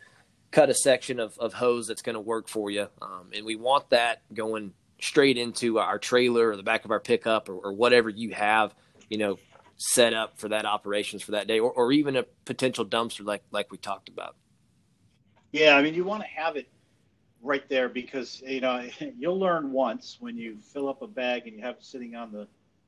cut 0.51 0.69
a 0.69 0.73
section 0.73 1.19
of, 1.19 1.37
of 1.37 1.53
hose 1.53 1.87
that's 1.87 2.01
going 2.01 2.13
to 2.13 2.19
work 2.21 2.47
for 2.47 2.71
you. 2.71 2.87
Um, 3.01 3.29
and 3.35 3.45
we 3.45 3.55
want 3.55 3.89
that 3.89 4.21
going 4.33 4.73
straight 5.01 5.37
into 5.37 5.79
our 5.79 5.99
trailer 5.99 6.49
or 6.49 6.55
the 6.55 6.63
back 6.63 6.85
of 6.85 6.91
our 6.91 6.99
pickup 6.99 7.49
or, 7.49 7.55
or 7.55 7.73
whatever 7.73 8.09
you 8.09 8.33
have, 8.33 8.73
you 9.09 9.17
know, 9.17 9.37
set 9.77 10.13
up 10.13 10.39
for 10.39 10.49
that 10.49 10.65
operations 10.65 11.21
for 11.21 11.31
that 11.31 11.47
day 11.47 11.59
or, 11.59 11.71
or 11.71 11.91
even 11.91 12.15
a 12.15 12.23
potential 12.45 12.85
dumpster 12.85 13.25
like 13.25 13.43
like 13.51 13.71
we 13.71 13.77
talked 13.77 14.09
about. 14.09 14.35
Yeah, 15.51 15.75
I 15.75 15.81
mean 15.81 15.93
you 15.93 16.03
want 16.03 16.23
to 16.23 16.29
have 16.29 16.55
it 16.55 16.67
right 17.45 17.67
there 17.69 17.87
because 17.87 18.41
you 18.45 18.61
know 18.61 18.87
you'll 19.17 19.39
learn 19.39 19.71
once 19.71 20.17
when 20.19 20.37
you 20.37 20.57
fill 20.73 20.89
up 20.89 21.01
a 21.01 21.07
bag 21.07 21.43
and 21.47 21.55
you 21.55 21.61
have 21.61 21.75
it 21.75 21.83
sitting 21.83 22.15
on 22.15 22.31
the 22.31 22.47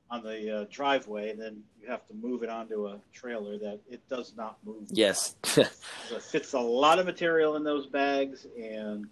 on 0.09 0.24
the 0.24 0.62
uh, 0.62 0.65
driveway 0.71 1.30
and 1.30 1.39
then 1.39 1.62
you 1.81 1.88
have 1.89 2.06
to 2.07 2.13
move 2.13 2.42
it 2.42 2.50
onto 2.50 2.88
a 2.88 2.98
trailer 3.13 3.57
that 3.57 3.80
it 3.89 4.01
does 4.09 4.33
not 4.38 4.57
move. 4.65 4.83
Yes. 4.89 5.36
it 5.57 5.68
fits 6.21 6.54
a 6.54 6.59
lot 6.59 6.98
of 6.98 7.06
material 7.06 7.57
in 7.57 7.63
those 7.63 7.88
bags 7.88 8.48
and 8.57 9.07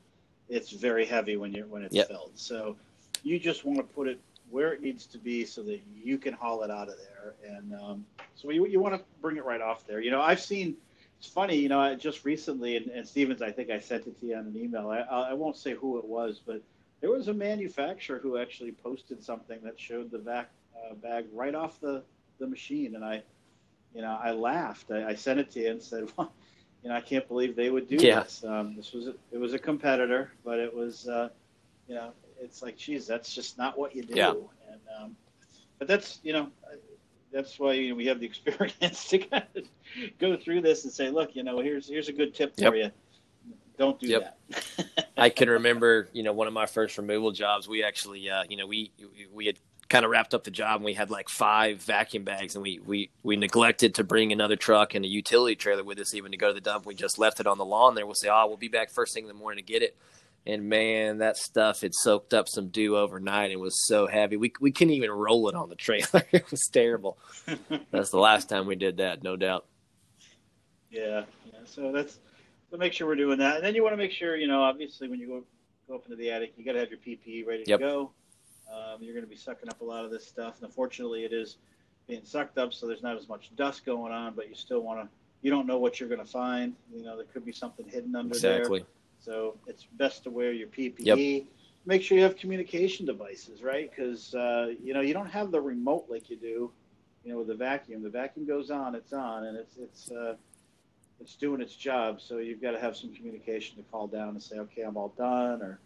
it's 0.47 0.71
very 0.71 1.05
heavy 1.05 1.35
when 1.37 1.53
you 1.53 1.65
when 1.69 1.83
it's 1.83 1.93
yep. 1.93 2.07
filled. 2.07 2.31
So 2.35 2.77
you 3.23 3.39
just 3.39 3.65
want 3.65 3.77
to 3.77 3.83
put 3.83 4.07
it 4.07 4.19
where 4.49 4.73
it 4.73 4.81
needs 4.81 5.05
to 5.07 5.17
be 5.17 5.43
so 5.43 5.63
that 5.63 5.81
you 6.01 6.17
can 6.17 6.33
haul 6.33 6.63
it 6.63 6.71
out 6.71 6.87
of 6.87 6.95
there. 6.97 7.33
And 7.45 7.73
um, 7.73 8.05
so 8.35 8.51
you, 8.51 8.65
you 8.67 8.79
want 8.79 8.95
to 8.95 9.01
bring 9.21 9.37
it 9.37 9.43
right 9.43 9.61
off 9.61 9.85
there. 9.85 9.99
You 9.99 10.11
know, 10.11 10.21
I've 10.21 10.39
seen 10.39 10.77
it's 11.25 11.33
funny, 11.33 11.55
you 11.55 11.69
know, 11.69 11.79
I 11.79 11.95
just 11.95 12.23
recently, 12.23 12.77
and, 12.77 12.87
and 12.87 13.07
Stevens, 13.07 13.41
I 13.41 13.51
think 13.51 13.71
I 13.71 13.79
sent 13.79 14.05
it 14.05 14.19
to 14.19 14.27
you 14.27 14.35
on 14.35 14.45
an 14.45 14.55
email. 14.55 14.89
I, 14.89 14.99
I 14.99 15.33
won't 15.33 15.57
say 15.57 15.73
who 15.73 15.97
it 15.97 16.05
was, 16.05 16.39
but 16.45 16.61
there 17.01 17.09
was 17.09 17.29
a 17.29 17.33
manufacturer 17.33 18.19
who 18.19 18.37
actually 18.37 18.73
posted 18.73 19.23
something 19.23 19.59
that 19.63 19.79
showed 19.79 20.11
the 20.11 20.19
vac 20.19 20.51
uh, 20.77 20.93
bag 20.93 21.25
right 21.33 21.55
off 21.55 21.81
the, 21.81 22.03
the 22.39 22.45
machine. 22.45 22.93
And 22.93 23.03
I, 23.03 23.23
you 23.95 24.01
know, 24.01 24.19
I 24.21 24.31
laughed. 24.33 24.91
I, 24.91 25.09
I 25.09 25.15
sent 25.15 25.39
it 25.39 25.49
to 25.51 25.61
you 25.61 25.71
and 25.71 25.81
said, 25.81 26.07
well, 26.17 26.31
you 26.83 26.89
know, 26.89 26.95
I 26.95 27.01
can't 27.01 27.27
believe 27.27 27.55
they 27.55 27.71
would 27.71 27.89
do 27.89 27.95
yeah. 27.95 28.21
this. 28.21 28.43
Um, 28.43 28.75
this 28.75 28.93
was, 28.93 29.07
a, 29.07 29.15
it 29.31 29.39
was 29.39 29.53
a 29.53 29.59
competitor, 29.59 30.31
but 30.43 30.59
it 30.59 30.71
was, 30.71 31.07
uh, 31.07 31.29
you 31.87 31.95
know, 31.95 32.11
it's 32.39 32.61
like, 32.61 32.77
geez, 32.77 33.07
that's 33.07 33.33
just 33.33 33.57
not 33.57 33.79
what 33.79 33.95
you 33.95 34.03
do. 34.03 34.13
Yeah. 34.15 34.29
And, 34.29 34.81
um, 35.01 35.15
but 35.79 35.87
that's, 35.87 36.19
you 36.21 36.33
know, 36.33 36.49
that's 37.35 37.59
why 37.59 37.73
you 37.73 37.89
know, 37.89 37.95
we 37.95 38.05
have 38.05 38.19
the 38.19 38.25
experience 38.31 39.07
to 39.09 39.19
kind 39.19 39.43
of 39.55 39.63
go 40.19 40.37
through 40.37 40.61
this 40.61 40.85
and 40.85 40.93
say, 40.93 41.09
look, 41.09 41.35
you 41.35 41.43
know, 41.43 41.59
here's 41.59 41.87
here's 41.87 42.07
a 42.07 42.13
good 42.13 42.33
tip 42.33 42.57
for 42.57 42.75
you. 42.75 42.89
Don't 43.77 43.99
do 43.99 44.07
yep. 44.07 44.37
that. 44.49 45.09
I 45.17 45.29
can 45.29 45.49
remember, 45.59 46.07
you 46.13 46.23
know, 46.23 46.31
one 46.31 46.47
of 46.47 46.53
my 46.53 46.65
first 46.65 46.97
removal 46.97 47.31
jobs. 47.33 47.67
We 47.67 47.83
actually, 47.83 48.29
uh, 48.29 48.43
you 48.49 48.55
know, 48.55 48.65
we 48.65 48.91
we 49.33 49.47
had 49.47 49.59
kind 49.89 50.05
of 50.05 50.09
wrapped 50.09 50.33
up 50.33 50.43
the 50.43 50.51
job 50.51 50.77
and 50.77 50.85
we 50.85 50.93
had 50.93 51.11
like 51.11 51.29
five 51.29 51.79
vacuum 51.81 52.23
bags 52.23 52.55
and 52.55 52.63
we 52.63 52.79
we 52.85 53.09
we 53.21 53.35
neglected 53.35 53.93
to 53.95 54.03
bring 54.03 54.31
another 54.31 54.55
truck 54.55 54.95
and 54.95 55.03
a 55.05 55.07
utility 55.07 55.55
trailer 55.55 55.83
with 55.83 55.99
us 55.99 56.13
even 56.13 56.31
to 56.31 56.37
go 56.37 56.47
to 56.47 56.53
the 56.53 56.61
dump. 56.61 56.85
We 56.85 56.95
just 56.95 57.19
left 57.19 57.39
it 57.41 57.47
on 57.47 57.57
the 57.57 57.65
lawn 57.65 57.95
there. 57.95 58.05
We'll 58.05 58.15
say, 58.15 58.29
oh, 58.31 58.47
we'll 58.47 58.57
be 58.57 58.69
back 58.69 58.89
first 58.89 59.13
thing 59.13 59.25
in 59.25 59.27
the 59.27 59.33
morning 59.33 59.63
to 59.63 59.73
get 59.73 59.83
it 59.83 59.97
and 60.47 60.69
man, 60.69 61.19
that 61.19 61.37
stuff 61.37 61.81
had 61.81 61.93
soaked 61.93 62.33
up 62.33 62.47
some 62.47 62.69
dew 62.69 62.95
overnight 62.97 63.51
and 63.51 63.59
was 63.59 63.87
so 63.87 64.07
heavy. 64.07 64.37
We 64.37 64.53
we 64.59 64.71
couldn't 64.71 64.93
even 64.93 65.11
roll 65.11 65.49
it 65.49 65.55
on 65.55 65.69
the 65.69 65.75
trailer. 65.75 66.23
it 66.31 66.49
was 66.51 66.67
terrible. 66.71 67.17
that's 67.91 68.11
the 68.11 68.19
last 68.19 68.49
time 68.49 68.67
we 68.67 68.75
did 68.75 68.97
that, 68.97 69.23
no 69.23 69.35
doubt. 69.35 69.65
Yeah, 70.91 71.23
yeah. 71.45 71.59
So 71.65 71.91
that's 71.91 72.19
so 72.69 72.77
make 72.77 72.93
sure 72.93 73.07
we're 73.07 73.15
doing 73.15 73.39
that, 73.39 73.57
and 73.57 73.65
then 73.65 73.75
you 73.75 73.83
want 73.83 73.93
to 73.93 73.97
make 73.97 74.11
sure 74.11 74.35
you 74.35 74.47
know, 74.47 74.61
obviously, 74.61 75.07
when 75.07 75.19
you 75.19 75.27
go 75.27 75.43
go 75.87 75.95
up 75.95 76.05
into 76.05 76.15
the 76.15 76.31
attic, 76.31 76.53
you 76.57 76.65
got 76.65 76.73
to 76.73 76.79
have 76.79 76.89
your 76.89 76.99
PPE 76.99 77.45
ready 77.47 77.63
yep. 77.67 77.79
to 77.79 77.85
go. 77.85 78.11
Um, 78.71 79.01
you're 79.01 79.13
going 79.13 79.25
to 79.25 79.29
be 79.29 79.35
sucking 79.35 79.69
up 79.69 79.81
a 79.81 79.83
lot 79.83 80.05
of 80.05 80.11
this 80.11 80.27
stuff, 80.27 80.55
and 80.57 80.65
unfortunately, 80.65 81.23
it 81.23 81.33
is 81.33 81.57
being 82.07 82.23
sucked 82.23 82.57
up, 82.57 82.73
so 82.73 82.87
there's 82.87 83.03
not 83.03 83.17
as 83.17 83.27
much 83.27 83.55
dust 83.55 83.85
going 83.85 84.11
on, 84.11 84.33
but 84.35 84.49
you 84.49 84.55
still 84.55 84.81
want 84.81 85.01
to. 85.01 85.09
You 85.41 85.51
don't 85.51 85.67
know 85.67 85.77
what 85.77 85.99
you're 85.99 86.09
going 86.09 86.21
to 86.21 86.31
find. 86.31 86.73
You 86.91 87.03
know, 87.03 87.15
there 87.15 87.25
could 87.25 87.45
be 87.45 87.51
something 87.51 87.87
hidden 87.87 88.15
under 88.15 88.33
exactly. 88.33 88.79
there. 88.79 88.87
So 89.25 89.57
it's 89.67 89.83
best 89.83 90.23
to 90.23 90.29
wear 90.29 90.51
your 90.51 90.67
PPE. 90.67 90.95
Yep. 90.99 91.47
Make 91.87 92.01
sure 92.01 92.17
you 92.17 92.23
have 92.23 92.37
communication 92.37 93.05
devices, 93.05 93.61
right? 93.61 93.89
Because 93.89 94.33
uh, 94.35 94.73
you 94.83 94.93
know 94.93 95.01
you 95.01 95.13
don't 95.13 95.29
have 95.29 95.51
the 95.51 95.61
remote 95.61 96.05
like 96.09 96.29
you 96.29 96.37
do 96.37 96.71
you 97.25 97.31
know, 97.31 97.39
with 97.39 97.47
the 97.47 97.55
vacuum, 97.55 98.03
the 98.03 98.09
vacuum 98.09 98.45
goes 98.45 98.69
on, 98.69 98.93
it's 98.93 99.11
on, 99.11 99.45
and 99.45 99.57
it's 99.57 99.77
it's 99.77 100.11
uh, 100.11 100.35
it's 101.19 101.35
doing 101.35 101.59
its 101.59 101.75
job. 101.75 102.21
So 102.21 102.37
you've 102.37 102.61
got 102.61 102.71
to 102.71 102.79
have 102.79 102.95
some 102.95 103.13
communication 103.13 103.77
to 103.77 103.83
call 103.91 104.07
down 104.07 104.29
and 104.29 104.43
say, 104.43 104.59
okay, 104.59 104.83
I'm 104.83 104.95
all 104.95 105.13
done, 105.17 105.61
or 105.61 105.79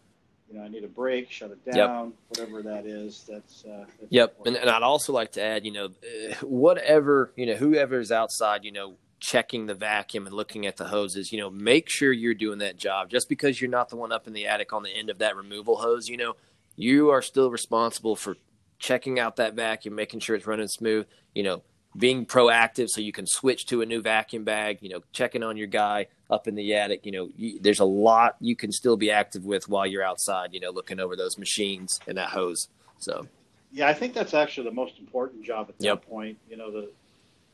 you 0.50 0.58
know, 0.58 0.65
I 0.65 0.67
need 0.67 0.84
a 0.84 0.89
break, 0.89 1.31
shut 1.31 1.51
it 1.51 1.63
down, 1.72 2.08
yep. 2.08 2.13
whatever 2.27 2.62
that 2.63 2.86
is. 2.86 3.25
That's, 3.29 3.63
uh, 3.65 3.86
that's 4.00 4.12
yep. 4.12 4.36
And, 4.46 4.58
and, 4.58 4.69
I'd 4.69 4.84
also 4.84 5.13
like 5.13 5.31
to 5.34 5.43
add, 5.43 5.63
you 5.65 5.72
know, 5.72 5.89
whatever 6.41 7.31
you 7.38 7.46
know, 7.46 7.55
whoever's 7.55 8.12
outside, 8.12 8.65
you 8.65 8.74
know, 8.74 8.96
checking 9.20 9.66
the 9.66 9.76
vacuum 9.76 10.26
and 10.26 10.36
looking 10.36 10.66
at 10.66 10.78
the 10.78 10.86
hoses, 10.86 11.32
you 11.32 11.40
know, 11.40 11.50
make 11.50 11.90
sure 11.90 12.12
you're 12.12 12.34
doing 12.34 12.60
that 12.60 12.78
job. 12.78 13.10
Just 13.10 13.30
because 13.30 13.60
you're 13.60 13.70
not 13.70 13.90
the 13.90 13.96
one 13.96 14.12
up 14.12 14.28
in 14.28 14.34
the 14.34 14.48
attic 14.48 14.74
on 14.74 14.84
the 14.84 14.96
end 14.96 15.10
of 15.10 15.20
that 15.20 15.36
removal 15.36 15.78
hose, 15.78 16.08
you 16.08 16.18
know, 16.18 16.36
you 16.76 17.10
are 17.10 17.22
still 17.22 17.52
responsible 17.52 18.16
for 18.16 18.38
checking 18.78 19.20
out 19.20 19.36
that 19.36 19.54
vacuum, 19.54 19.96
making 19.96 20.22
sure 20.22 20.36
it's 20.36 20.48
running 20.48 20.68
smooth. 20.68 21.06
You 21.36 21.44
know, 21.44 21.64
being 21.98 22.26
proactive 22.26 22.88
so 22.90 23.02
you 23.02 23.12
can 23.12 23.26
switch 23.28 23.66
to 23.68 23.82
a 23.82 23.86
new 23.86 24.02
vacuum 24.02 24.44
bag, 24.44 24.80
you 24.82 24.90
know, 24.90 25.02
checking 25.12 25.44
on 25.44 25.58
your 25.58 25.68
guy 25.68 26.08
up 26.30 26.48
in 26.48 26.56
the 26.56 26.76
attic, 26.76 27.06
you 27.06 27.12
know, 27.12 27.30
you, 27.36 27.60
there's 27.60 27.80
a 27.80 27.86
lot 27.86 28.36
you 28.40 28.56
can 28.56 28.72
still 28.72 28.96
be 28.96 29.10
active 29.10 29.46
with 29.46 29.68
while 29.68 29.88
you're 29.88 30.04
outside, 30.04 30.54
you 30.54 30.60
know, 30.60 30.70
looking 30.70 31.00
over 31.00 31.16
those 31.16 31.38
machines 31.38 32.00
and 32.08 32.18
that 32.18 32.30
hose. 32.30 32.68
So, 33.00 33.28
yeah, 33.72 33.88
I 33.88 33.94
think 33.94 34.14
that's 34.14 34.34
actually 34.34 34.70
the 34.70 34.76
most 34.76 35.00
important 35.00 35.44
job 35.44 35.68
at 35.70 35.78
that 35.80 35.86
yep. 35.86 36.06
point. 36.06 36.38
You 36.48 36.58
know, 36.58 36.72
the 36.72 36.92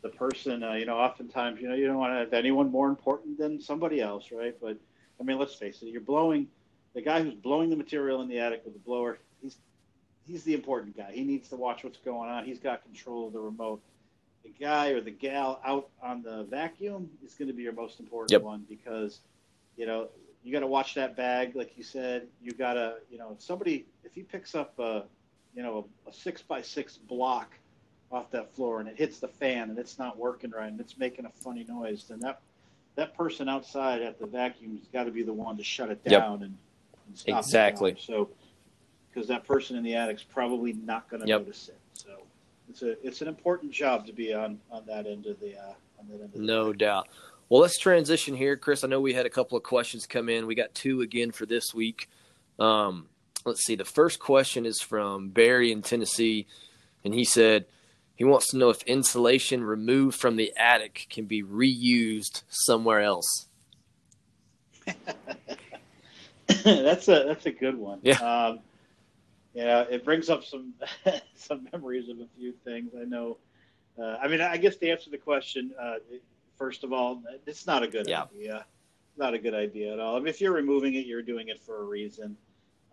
the 0.06 0.18
person, 0.18 0.64
uh, 0.64 0.74
you 0.74 0.86
know, 0.86 0.98
oftentimes, 0.98 1.60
you 1.60 1.68
know, 1.68 1.74
you 1.74 1.88
don't 1.88 1.98
want 1.98 2.14
to 2.14 2.20
have 2.20 2.34
anyone 2.34 2.70
more 2.70 2.90
important 2.90 3.40
than 3.40 3.60
somebody 3.60 4.02
else, 4.02 4.32
right? 4.32 4.56
But 4.62 4.78
I 5.20 5.24
mean, 5.24 5.40
let's 5.40 5.56
face 5.56 5.82
it, 5.82 5.88
you're 5.88 6.02
blowing 6.02 6.48
the 6.94 7.02
guy 7.02 7.24
who's 7.24 7.34
blowing 7.34 7.72
the 7.72 7.76
material 7.76 8.22
in 8.22 8.28
the 8.28 8.40
attic 8.40 8.62
with 8.66 8.74
the 8.74 8.80
blower. 8.80 9.18
He's 9.42 9.58
he's 10.28 10.44
the 10.44 10.54
important 10.54 10.96
guy. 10.96 11.12
He 11.12 11.24
needs 11.24 11.50
to 11.50 11.56
watch 11.56 11.84
what's 11.84 11.98
going 11.98 12.30
on. 12.30 12.46
He's 12.46 12.60
got 12.60 12.84
control 12.84 13.28
of 13.28 13.34
the 13.34 13.40
remote 13.40 13.82
the 14.44 14.52
guy 14.64 14.90
or 14.90 15.02
the 15.02 15.12
gal 15.12 15.60
out 15.66 15.90
on 16.04 16.22
the 16.22 16.44
vacuum 16.44 17.10
is 17.26 17.34
going 17.34 17.48
to 17.48 17.54
be 17.54 17.64
your 17.64 17.74
most 17.74 18.00
important 18.00 18.32
yep. 18.32 18.44
one 18.44 18.64
because 18.70 19.22
you 19.76 19.88
know 19.88 20.08
you 20.44 20.54
got 20.54 20.60
to 20.60 20.68
watch 20.68 20.94
that 20.94 21.18
bag 21.18 21.56
like 21.56 21.76
you 21.76 21.84
said 21.84 22.28
you 22.44 22.52
got 22.52 22.74
to 22.74 22.98
you 23.10 23.18
know 23.18 23.32
if 23.32 23.42
somebody 23.42 23.86
if 24.04 24.14
he 24.14 24.22
picks 24.22 24.54
up 24.54 24.78
a 24.78 25.04
you 25.56 25.64
know 25.64 25.88
a, 26.06 26.10
a, 26.10 26.14
six 26.14 26.44
by 26.44 26.62
six 26.62 26.96
block 26.96 27.58
off 28.12 28.32
that 28.32 28.54
floor 28.54 28.80
and 28.80 28.88
it 28.88 28.98
hits 28.98 29.20
the 29.20 29.28
fan 29.28 29.70
and 29.70 29.80
it's 29.80 29.98
not 29.98 30.18
working 30.18 30.52
right 30.52 30.72
and 30.72 30.80
it's 30.80 30.98
making 30.98 31.26
a 31.26 31.30
funny 31.30 31.66
noise 31.68 32.06
then 32.08 32.20
that 32.20 32.40
that 32.96 33.16
person 33.18 33.50
outside 33.50 34.02
at 34.02 34.20
the 34.20 34.26
vacuum 34.26 34.78
has 34.78 34.88
got 34.88 35.04
to 35.04 35.12
be 35.12 35.24
the 35.24 35.34
one 35.34 35.58
to 35.58 35.64
shut 35.64 35.90
it 35.90 36.04
down 36.04 36.40
yep. 36.40 36.42
and, 36.42 36.58
and, 37.08 37.18
stop 37.18 37.40
exactly 37.40 37.96
so 38.00 38.30
because 39.12 39.28
that 39.28 39.46
person 39.46 39.76
in 39.76 39.84
the 39.84 39.96
attic's 39.96 40.24
probably 40.24 40.74
not 40.74 41.10
going 41.10 41.22
to 41.22 41.28
yep. 41.28 41.42
notice 41.42 41.70
it 41.70 41.80
so 41.94 42.12
it's 42.70 42.82
a 42.82 43.06
it's 43.06 43.22
an 43.22 43.28
important 43.28 43.72
job 43.72 44.06
to 44.06 44.14
be 44.14 44.34
on 44.34 44.60
on 44.72 44.86
that 44.88 45.06
end 45.06 45.26
of 45.26 45.40
the 45.40 45.56
uh, 45.58 45.74
on 46.00 46.08
that 46.10 46.22
end. 46.22 46.36
Of 46.36 46.42
no 46.42 46.74
doubt. 46.74 47.08
Well, 47.50 47.62
let's 47.62 47.78
transition 47.78 48.36
here, 48.36 48.58
Chris. 48.58 48.84
I 48.84 48.88
know 48.88 49.00
we 49.00 49.14
had 49.14 49.26
a 49.26 49.30
couple 49.30 49.58
of 49.58 49.64
questions 49.64 50.08
come 50.08 50.30
in. 50.30 50.48
We 50.48 50.56
got 50.56 50.74
two 50.74 51.02
again 51.02 51.32
for 51.32 51.46
this 51.46 51.74
week. 51.74 52.10
Um, 52.58 53.08
let's 53.46 53.64
see. 53.64 53.76
The 53.76 53.86
first 53.86 54.20
question 54.20 54.66
is 54.66 54.82
from 54.82 55.30
Barry 55.30 55.72
in 55.72 55.84
Tennessee, 55.84 56.48
and 57.04 57.14
he 57.14 57.24
said 57.24 57.66
he 58.16 58.24
wants 58.24 58.48
to 58.48 58.58
know 58.58 58.70
if 58.70 58.82
insulation 58.84 59.64
removed 59.64 60.18
from 60.18 60.38
the 60.38 60.54
attic 60.58 61.08
can 61.10 61.26
be 61.26 61.44
reused 61.44 62.44
somewhere 62.48 63.02
else. 63.02 63.48
that's 66.64 67.08
a 67.08 67.26
that's 67.28 67.46
a 67.46 67.52
good 67.52 67.78
one. 67.78 68.00
Yeah. 68.04 68.18
Um, 68.20 68.60
yeah, 69.54 69.86
it 69.90 70.04
brings 70.04 70.30
up 70.30 70.44
some 70.44 70.74
some 71.36 71.68
memories 71.72 72.10
of 72.10 72.20
a 72.20 72.28
few 72.38 72.54
things. 72.64 72.92
I 73.00 73.06
know. 73.06 73.38
Uh, 73.98 74.18
I 74.22 74.28
mean, 74.28 74.42
I 74.42 74.58
guess 74.58 74.76
to 74.78 74.90
answer 74.90 75.10
the 75.10 75.18
question, 75.18 75.72
uh, 75.82 75.96
first 76.58 76.84
of 76.84 76.92
all, 76.92 77.24
it's 77.48 77.66
not 77.66 77.84
a 77.84 77.88
good 77.88 78.08
yeah. 78.08 78.24
idea. 78.24 78.66
Not 79.18 79.34
a 79.34 79.40
good 79.40 79.54
idea 79.54 79.94
at 79.94 80.00
all. 80.00 80.18
I 80.18 80.20
mean, 80.20 80.28
if 80.28 80.42
you're 80.42 80.52
removing 80.52 80.96
it, 80.96 81.06
you're 81.06 81.22
doing 81.22 81.48
it 81.48 81.62
for 81.62 81.82
a 81.82 81.84
reason. 81.86 82.36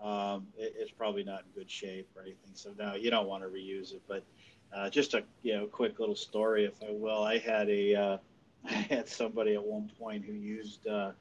Um, 0.00 0.46
it, 0.56 0.74
it's 0.78 0.92
probably 0.92 1.24
not 1.24 1.40
in 1.40 1.60
good 1.60 1.68
shape 1.68 2.08
or 2.14 2.22
anything. 2.22 2.52
So 2.54 2.70
now 2.78 2.94
you 2.94 3.10
don't 3.10 3.26
want 3.26 3.42
to 3.42 3.48
reuse 3.48 3.92
it. 3.92 4.02
But 4.06 4.24
uh, 4.74 4.90
just 4.90 5.14
a 5.14 5.22
you 5.42 5.54
know 5.54 5.66
quick 5.66 5.98
little 5.98 6.16
story, 6.16 6.64
if 6.64 6.82
I 6.82 6.92
will. 6.92 7.22
I 7.22 7.38
had 7.38 7.68
a 7.68 7.94
uh, 7.94 8.16
I 8.68 8.72
had 8.72 9.08
somebody 9.08 9.54
at 9.54 9.62
one 9.62 9.90
point 9.98 10.24
who 10.24 10.32
used 10.32 10.86
uh, 10.86 11.12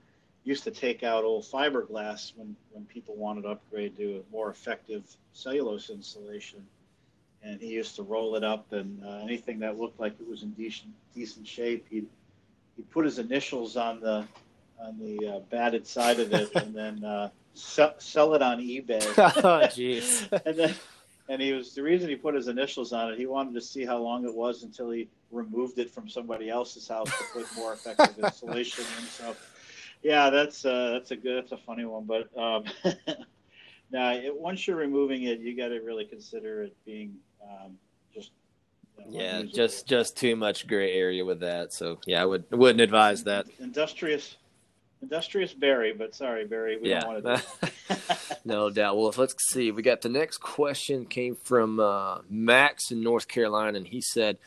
used 0.44 0.64
to 0.64 0.72
take 0.72 1.04
out 1.04 1.24
old 1.24 1.44
fiberglass 1.44 2.34
when, 2.36 2.56
when 2.72 2.86
people 2.86 3.16
wanted 3.16 3.44
to 3.44 3.50
upgrade 3.50 3.96
to 3.98 4.18
a 4.18 4.32
more 4.32 4.50
effective 4.50 5.04
cellulose 5.34 5.90
insulation. 5.90 6.66
And 7.44 7.60
he 7.60 7.68
used 7.68 7.96
to 7.96 8.04
roll 8.04 8.36
it 8.36 8.44
up, 8.44 8.72
and 8.72 9.04
uh, 9.04 9.20
anything 9.24 9.60
that 9.60 9.78
looked 9.80 10.00
like 10.00 10.14
it 10.20 10.28
was 10.28 10.44
in 10.44 10.52
decent 10.52 10.94
decent 11.16 11.48
shape, 11.48 11.86
he'd 11.90 12.08
he'd 12.76 12.90
put 12.92 13.06
his 13.06 13.18
initials 13.18 13.78
on 13.78 14.00
the 14.00 14.26
on 14.80 14.98
the 15.00 15.28
uh, 15.28 15.40
batted 15.50 15.88
side 15.88 16.20
of 16.20 16.32
it, 16.34 16.52
and 16.56 16.76
then 16.76 17.04
uh, 17.04 17.30
sell, 17.56 17.96
sell 17.98 18.34
it 18.36 18.44
on 18.44 18.60
eBay. 18.60 19.04
oh, 19.18 19.66
jeez. 19.68 20.32
and 20.46 20.56
then 20.56 20.76
and 21.32 21.42
he 21.42 21.54
was 21.54 21.74
the 21.74 21.82
reason 21.82 22.10
he 22.10 22.16
put 22.18 22.36
his 22.36 22.50
initials 22.50 22.92
on 22.92 23.14
it. 23.14 23.18
He 23.18 23.26
wanted 23.26 23.54
to 23.54 23.62
see 23.62 23.86
how 23.86 23.98
long 24.00 24.26
it 24.26 24.36
was 24.36 24.64
until 24.64 24.92
he 24.92 25.08
removed 25.32 25.80
it 25.80 25.90
from 25.90 26.10
somebody 26.10 26.50
else's 26.50 26.90
house 26.90 27.08
to 27.08 27.24
put 27.32 27.48
more 27.56 27.72
effective 27.72 28.20
insulation 28.24 28.84
in. 29.00 29.06
So 29.06 29.34
yeah, 30.04 30.30
that's 30.30 30.66
uh, 30.66 30.92
that's 30.92 31.12
a 31.12 31.16
good, 31.16 31.42
that's 31.42 31.54
a 31.54 31.58
funny 31.58 31.86
one. 31.86 32.04
But 32.04 32.38
um, 32.38 32.66
now, 33.92 34.12
it, 34.12 34.36
once 34.36 34.68
you're 34.68 34.76
removing 34.76 35.24
it, 35.24 35.40
you 35.40 35.56
got 35.56 35.70
to 35.70 35.80
really 35.80 36.04
consider 36.04 36.64
it 36.64 36.76
being 36.86 37.16
um, 37.42 37.78
just. 38.14 38.32
You 38.98 39.06
know, 39.06 39.20
yeah, 39.20 39.44
just 39.44 39.88
just 39.88 40.18
too 40.18 40.36
much 40.36 40.68
gray 40.68 40.92
area 40.92 41.24
with 41.24 41.40
that. 41.40 41.72
So 41.72 42.02
yeah, 42.06 42.22
I 42.22 42.26
would 42.26 42.44
wouldn't 42.52 42.82
advise 42.82 43.24
that. 43.24 43.48
Industrious, 43.60 44.36
industrious 45.02 45.54
Barry, 45.54 45.94
but 45.94 46.14
sorry, 46.14 46.46
Barry, 46.46 46.78
we 46.78 46.90
yeah. 46.90 47.00
don't 47.00 47.24
want 47.24 47.42
to. 47.62 47.71
No 48.46 48.70
doubt. 48.70 48.98
Well, 48.98 49.10
if, 49.10 49.18
let's 49.18 49.36
see. 49.50 49.72
We 49.72 49.82
got 49.82 50.02
the 50.02 50.10
next 50.10 50.38
question 50.40 51.06
came 51.06 51.36
from 51.36 51.80
uh, 51.80 52.20
Max 52.30 52.92
in 52.92 53.02
North 53.02 53.28
Carolina, 53.28 53.78
and 53.78 53.88
he 53.88 54.02
said 54.02 54.38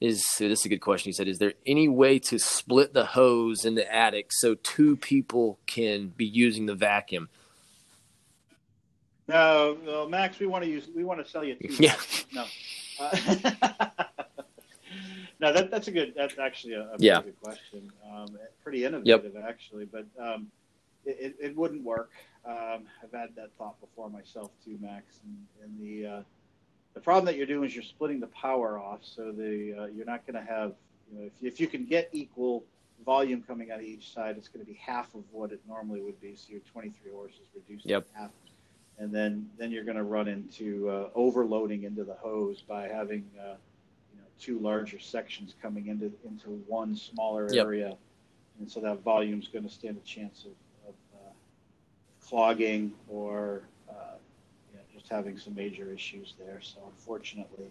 is 0.00 0.24
this 0.38 0.60
is 0.60 0.64
a 0.64 0.68
good 0.68 0.80
question. 0.80 1.08
He 1.08 1.12
said, 1.12 1.28
"Is 1.28 1.38
there 1.38 1.54
any 1.66 1.88
way 1.88 2.18
to 2.20 2.38
split 2.38 2.94
the 2.94 3.04
hose 3.04 3.64
in 3.64 3.74
the 3.74 3.92
attic 3.92 4.28
so 4.30 4.54
two 4.54 4.96
people 4.96 5.58
can 5.66 6.08
be 6.08 6.24
using 6.24 6.66
the 6.66 6.74
vacuum?" 6.74 7.28
No, 9.26 9.76
no 9.84 10.08
Max, 10.08 10.38
we 10.38 10.46
want 10.46 10.64
to 10.64 10.70
use 10.70 10.88
we 10.94 11.04
want 11.04 11.24
to 11.24 11.30
sell 11.30 11.44
you 11.44 11.56
two. 11.56 11.68
Yeah. 11.82 11.96
No. 12.32 12.44
Uh, 13.00 13.16
no, 15.40 15.52
that 15.52 15.70
that's 15.70 15.88
a 15.88 15.90
good. 15.90 16.14
That's 16.16 16.38
actually 16.38 16.74
a, 16.74 16.82
a 16.82 16.96
yeah. 16.98 17.22
good 17.22 17.40
question. 17.40 17.90
Um, 18.08 18.38
pretty 18.62 18.84
innovative, 18.84 19.32
yep. 19.34 19.44
actually, 19.46 19.86
but 19.86 20.06
um, 20.20 20.48
it, 21.08 21.36
it, 21.40 21.56
wouldn't 21.56 21.82
work. 21.82 22.12
Um, 22.44 22.84
I've 23.02 23.12
had 23.12 23.34
that 23.36 23.50
thought 23.56 23.80
before 23.80 24.10
myself 24.10 24.50
too, 24.64 24.78
Max, 24.80 25.20
and, 25.24 25.36
and 25.64 25.80
the 25.80 26.06
uh, 26.06 26.22
the 26.94 27.00
problem 27.00 27.24
that 27.26 27.36
you're 27.36 27.46
doing 27.46 27.68
is 27.68 27.74
you're 27.74 27.84
splitting 27.84 28.20
the 28.20 28.28
power 28.28 28.78
off, 28.78 29.00
so 29.02 29.32
the 29.32 29.74
uh, 29.78 29.86
you're 29.86 30.06
not 30.06 30.26
going 30.26 30.44
to 30.44 30.50
have 30.50 30.72
you 31.10 31.18
know 31.18 31.26
if 31.26 31.32
you, 31.40 31.48
if 31.48 31.60
you 31.60 31.66
can 31.66 31.84
get 31.84 32.08
equal 32.12 32.64
volume 33.04 33.42
coming 33.42 33.70
out 33.70 33.78
of 33.78 33.84
each 33.84 34.12
side, 34.12 34.36
it's 34.36 34.48
going 34.48 34.64
to 34.64 34.70
be 34.70 34.78
half 34.78 35.14
of 35.14 35.22
what 35.30 35.52
it 35.52 35.60
normally 35.68 36.00
would 36.00 36.20
be. 36.20 36.34
So 36.34 36.50
your 36.50 36.60
23 36.72 37.12
horses 37.12 37.40
reduced 37.54 37.86
yep. 37.86 38.06
to 38.10 38.18
half, 38.18 38.30
and 38.98 39.12
then 39.12 39.48
then 39.58 39.70
you're 39.70 39.84
going 39.84 39.96
to 39.96 40.02
run 40.02 40.28
into 40.28 40.88
uh, 40.88 41.08
overloading 41.14 41.84
into 41.84 42.04
the 42.04 42.14
hose 42.14 42.62
by 42.62 42.88
having 42.88 43.24
uh, 43.38 43.54
you 44.12 44.18
know 44.18 44.26
two 44.38 44.58
larger 44.58 44.98
sections 44.98 45.54
coming 45.60 45.86
into 45.86 46.12
into 46.24 46.50
one 46.66 46.96
smaller 46.96 47.48
yep. 47.52 47.64
area, 47.64 47.96
and 48.58 48.70
so 48.70 48.80
that 48.80 49.02
volume 49.02 49.38
is 49.40 49.48
going 49.48 49.64
to 49.64 49.72
stand 49.72 49.96
a 49.96 50.06
chance 50.06 50.44
of, 50.44 50.52
clogging 52.28 52.92
or 53.08 53.62
just 55.08 55.10
having 55.10 55.38
some 55.38 55.54
major 55.54 55.92
issues 55.92 56.34
there. 56.38 56.60
So 56.62 56.78
unfortunately, 56.86 57.66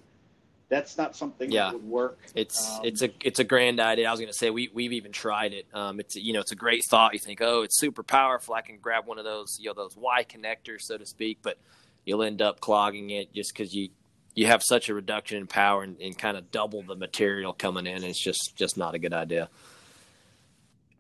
that's 0.69 0.97
not 0.97 1.15
something 1.15 1.51
yeah. 1.51 1.65
that 1.65 1.73
would 1.73 1.83
work. 1.83 2.19
It's 2.35 2.69
um, 2.69 2.81
it's 2.83 3.01
a 3.01 3.09
it's 3.23 3.39
a 3.39 3.43
grand 3.43 3.79
idea. 3.79 4.07
I 4.07 4.11
was 4.11 4.19
going 4.19 4.31
to 4.31 4.37
say 4.37 4.49
we 4.49 4.69
we've 4.73 4.93
even 4.93 5.11
tried 5.11 5.53
it. 5.53 5.65
Um, 5.73 5.99
it's 5.99 6.15
you 6.15 6.33
know 6.33 6.41
it's 6.41 6.51
a 6.51 6.55
great 6.55 6.81
thought. 6.89 7.13
You 7.13 7.19
think 7.19 7.41
oh 7.41 7.61
it's 7.61 7.77
super 7.77 8.03
powerful. 8.03 8.53
I 8.55 8.61
can 8.61 8.77
grab 8.77 9.05
one 9.05 9.19
of 9.19 9.25
those 9.25 9.57
you 9.59 9.67
know 9.67 9.73
those 9.73 9.95
Y 9.95 10.25
connectors 10.25 10.81
so 10.81 10.97
to 10.97 11.05
speak, 11.05 11.39
but 11.41 11.57
you'll 12.05 12.23
end 12.23 12.41
up 12.41 12.59
clogging 12.59 13.11
it 13.11 13.33
just 13.33 13.53
because 13.53 13.73
you 13.73 13.89
you 14.35 14.47
have 14.47 14.61
such 14.63 14.89
a 14.89 14.93
reduction 14.93 15.37
in 15.37 15.47
power 15.47 15.83
and, 15.83 15.99
and 15.99 16.17
kind 16.17 16.37
of 16.37 16.51
double 16.51 16.83
the 16.83 16.95
material 16.95 17.53
coming 17.53 17.87
in. 17.87 18.03
It's 18.03 18.21
just 18.21 18.53
just 18.55 18.77
not 18.77 18.95
a 18.95 18.99
good 18.99 19.13
idea. 19.13 19.49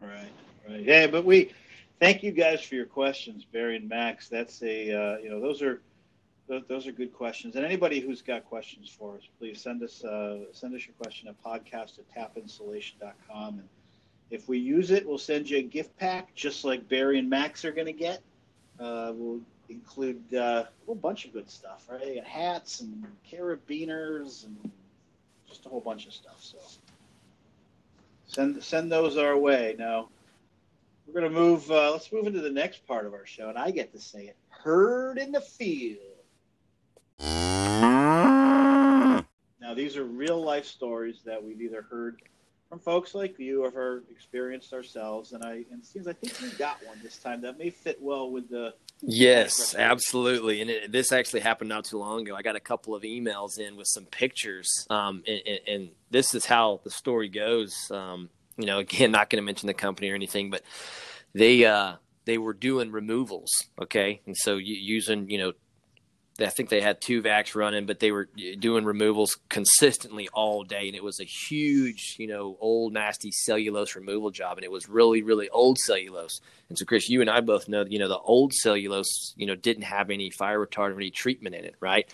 Right, 0.01 0.31
right. 0.69 0.81
Yeah, 0.81 1.07
but 1.07 1.25
we 1.25 1.51
thank 1.99 2.23
you 2.23 2.31
guys 2.31 2.61
for 2.61 2.75
your 2.75 2.85
questions, 2.85 3.45
Barry 3.45 3.77
and 3.77 3.87
Max. 3.87 4.27
That's 4.29 4.61
a 4.63 4.91
uh, 4.91 5.17
you 5.17 5.29
know 5.29 5.39
those 5.39 5.61
are 5.61 5.81
those, 6.47 6.63
those 6.67 6.87
are 6.87 6.91
good 6.91 7.13
questions. 7.13 7.55
And 7.55 7.65
anybody 7.65 7.99
who's 7.99 8.21
got 8.21 8.45
questions 8.45 8.89
for 8.89 9.15
us, 9.15 9.23
please 9.39 9.61
send 9.61 9.83
us 9.83 10.03
uh, 10.03 10.45
send 10.51 10.75
us 10.75 10.85
your 10.85 10.95
question 11.01 11.27
at 11.27 11.43
podcast 11.43 11.99
at 11.99 12.05
tapinsulation.com. 12.15 13.59
And 13.59 13.69
if 14.29 14.47
we 14.47 14.57
use 14.57 14.91
it, 14.91 15.07
we'll 15.07 15.17
send 15.17 15.49
you 15.49 15.57
a 15.57 15.63
gift 15.63 15.97
pack, 15.97 16.33
just 16.35 16.65
like 16.65 16.87
Barry 16.87 17.19
and 17.19 17.29
Max 17.29 17.65
are 17.65 17.71
going 17.71 17.87
to 17.87 17.93
get. 17.93 18.21
Uh, 18.79 19.11
we'll 19.15 19.41
include 19.69 20.21
uh, 20.33 20.37
a 20.37 20.67
whole 20.85 20.95
bunch 20.95 21.25
of 21.25 21.33
good 21.33 21.49
stuff, 21.49 21.87
right? 21.89 22.23
hats 22.23 22.81
and 22.81 23.05
carabiners 23.29 24.45
and 24.45 24.71
just 25.47 25.65
a 25.65 25.69
whole 25.69 25.81
bunch 25.81 26.05
of 26.05 26.13
stuff. 26.13 26.37
So 26.39 26.57
send 28.27 28.61
send 28.63 28.91
those 28.91 29.17
our 29.17 29.37
way. 29.37 29.75
Now 29.77 30.09
we're 31.07 31.21
gonna 31.21 31.33
move. 31.33 31.69
Uh, 31.71 31.91
let's 31.91 32.11
move 32.11 32.27
into 32.27 32.41
the 32.41 32.49
next 32.49 32.85
part 32.85 33.05
of 33.05 33.13
our 33.13 33.25
show, 33.25 33.49
and 33.49 33.57
I 33.57 33.71
get 33.71 33.93
to 33.93 33.99
say 33.99 34.25
it. 34.25 34.37
Heard 34.49 35.17
in 35.17 35.31
the 35.31 35.41
field. 35.41 35.99
Now 39.59 39.73
these 39.73 39.97
are 39.97 40.03
real 40.03 40.43
life 40.43 40.65
stories 40.65 41.21
that 41.25 41.43
we've 41.43 41.61
either 41.61 41.81
heard 41.81 42.21
from 42.69 42.79
folks 42.79 43.15
like 43.15 43.39
you 43.39 43.65
or 43.65 44.03
experienced 44.11 44.73
ourselves, 44.73 45.33
and 45.33 45.43
I 45.43 45.65
and 45.71 45.81
it 45.81 45.85
seems 45.85 46.07
I 46.07 46.13
think 46.13 46.39
we 46.41 46.49
got 46.57 46.85
one 46.85 46.99
this 47.01 47.17
time 47.17 47.41
that 47.41 47.57
may 47.57 47.69
fit 47.69 48.01
well 48.01 48.29
with 48.31 48.49
the 48.49 48.73
Yes, 49.01 49.75
absolutely. 49.75 50.61
And 50.61 50.69
it, 50.69 50.91
this 50.91 51.11
actually 51.11 51.41
happened 51.41 51.69
not 51.69 51.85
too 51.85 51.99
long 51.99 52.21
ago. 52.21 52.35
I 52.35 52.41
got 52.41 52.55
a 52.55 52.59
couple 52.59 52.95
of 52.95 53.03
emails 53.03 53.59
in 53.59 53.75
with 53.75 53.87
some 53.87 54.05
pictures, 54.05 54.67
um, 54.89 55.23
and, 55.27 55.59
and, 55.67 55.89
this 56.09 56.33
is 56.33 56.45
how 56.45 56.79
the 56.85 56.89
story 56.89 57.27
goes. 57.27 57.75
Um, 57.91 58.29
you 58.57 58.65
know, 58.65 58.79
again, 58.79 59.11
not 59.11 59.29
going 59.29 59.41
to 59.41 59.45
mention 59.45 59.67
the 59.67 59.73
company 59.73 60.09
or 60.09 60.15
anything, 60.15 60.49
but 60.49 60.63
they 61.33 61.65
uh, 61.65 61.95
they 62.25 62.37
were 62.37 62.53
doing 62.53 62.91
removals, 62.91 63.51
okay, 63.81 64.21
and 64.25 64.35
so 64.37 64.57
using 64.57 65.29
you 65.29 65.37
know 65.37 65.53
I 66.45 66.49
think 66.49 66.69
they 66.69 66.81
had 66.81 67.01
two 67.01 67.21
vacs 67.21 67.55
running, 67.55 67.85
but 67.85 67.99
they 67.99 68.11
were 68.11 68.29
doing 68.59 68.85
removals 68.85 69.37
consistently 69.49 70.29
all 70.33 70.63
day, 70.63 70.87
and 70.87 70.95
it 70.95 71.03
was 71.03 71.19
a 71.19 71.23
huge, 71.23 72.15
you 72.19 72.27
know, 72.27 72.57
old 72.59 72.93
nasty 72.93 73.31
cellulose 73.31 73.95
removal 73.95 74.29
job, 74.29 74.57
and 74.57 74.63
it 74.63 74.71
was 74.71 74.87
really, 74.87 75.23
really 75.23 75.49
old 75.49 75.77
cellulose. 75.79 76.39
And 76.69 76.77
so, 76.77 76.85
Chris, 76.85 77.09
you 77.09 77.21
and 77.21 77.29
I 77.29 77.41
both 77.41 77.67
know, 77.67 77.83
that, 77.83 77.91
you 77.91 77.99
know, 77.99 78.07
the 78.07 78.19
old 78.19 78.53
cellulose, 78.53 79.33
you 79.35 79.47
know, 79.47 79.55
didn't 79.55 79.83
have 79.83 80.09
any 80.09 80.29
fire 80.29 80.63
retardant 80.63 80.93
or 80.93 80.97
any 80.97 81.11
treatment 81.11 81.55
in 81.55 81.65
it, 81.65 81.75
right? 81.79 82.13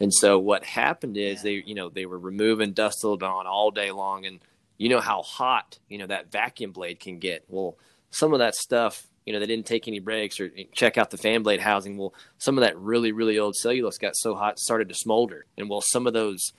And 0.00 0.14
so, 0.14 0.38
what 0.38 0.64
happened 0.64 1.16
is 1.18 1.42
they, 1.42 1.62
you 1.66 1.74
know, 1.74 1.90
they 1.90 2.06
were 2.06 2.18
removing 2.18 2.72
dust 2.72 3.04
on 3.04 3.46
all 3.46 3.70
day 3.70 3.90
long, 3.90 4.24
and 4.24 4.40
you 4.78 4.88
know 4.88 5.00
how 5.00 5.22
hot, 5.22 5.78
you 5.88 5.98
know, 5.98 6.06
that 6.06 6.32
vacuum 6.32 6.72
blade 6.72 7.00
can 7.00 7.18
get. 7.18 7.44
Well, 7.48 7.76
some 8.10 8.32
of 8.32 8.38
that 8.38 8.54
stuff 8.54 9.06
you 9.28 9.34
know, 9.34 9.40
they 9.40 9.46
didn't 9.46 9.66
take 9.66 9.86
any 9.86 9.98
breaks 9.98 10.40
or 10.40 10.50
eh, 10.56 10.64
check 10.72 10.96
out 10.96 11.10
the 11.10 11.18
fan 11.18 11.42
blade 11.42 11.60
housing. 11.60 11.98
Well, 11.98 12.14
some 12.38 12.56
of 12.56 12.62
that 12.62 12.78
really, 12.78 13.12
really 13.12 13.38
old 13.38 13.56
cellulose 13.56 13.98
got 13.98 14.16
so 14.16 14.34
hot, 14.34 14.58
started 14.58 14.88
to 14.88 14.94
smolder. 14.94 15.44
And 15.58 15.68
well, 15.68 15.82
some 15.82 16.06
of 16.06 16.14
those, 16.14 16.54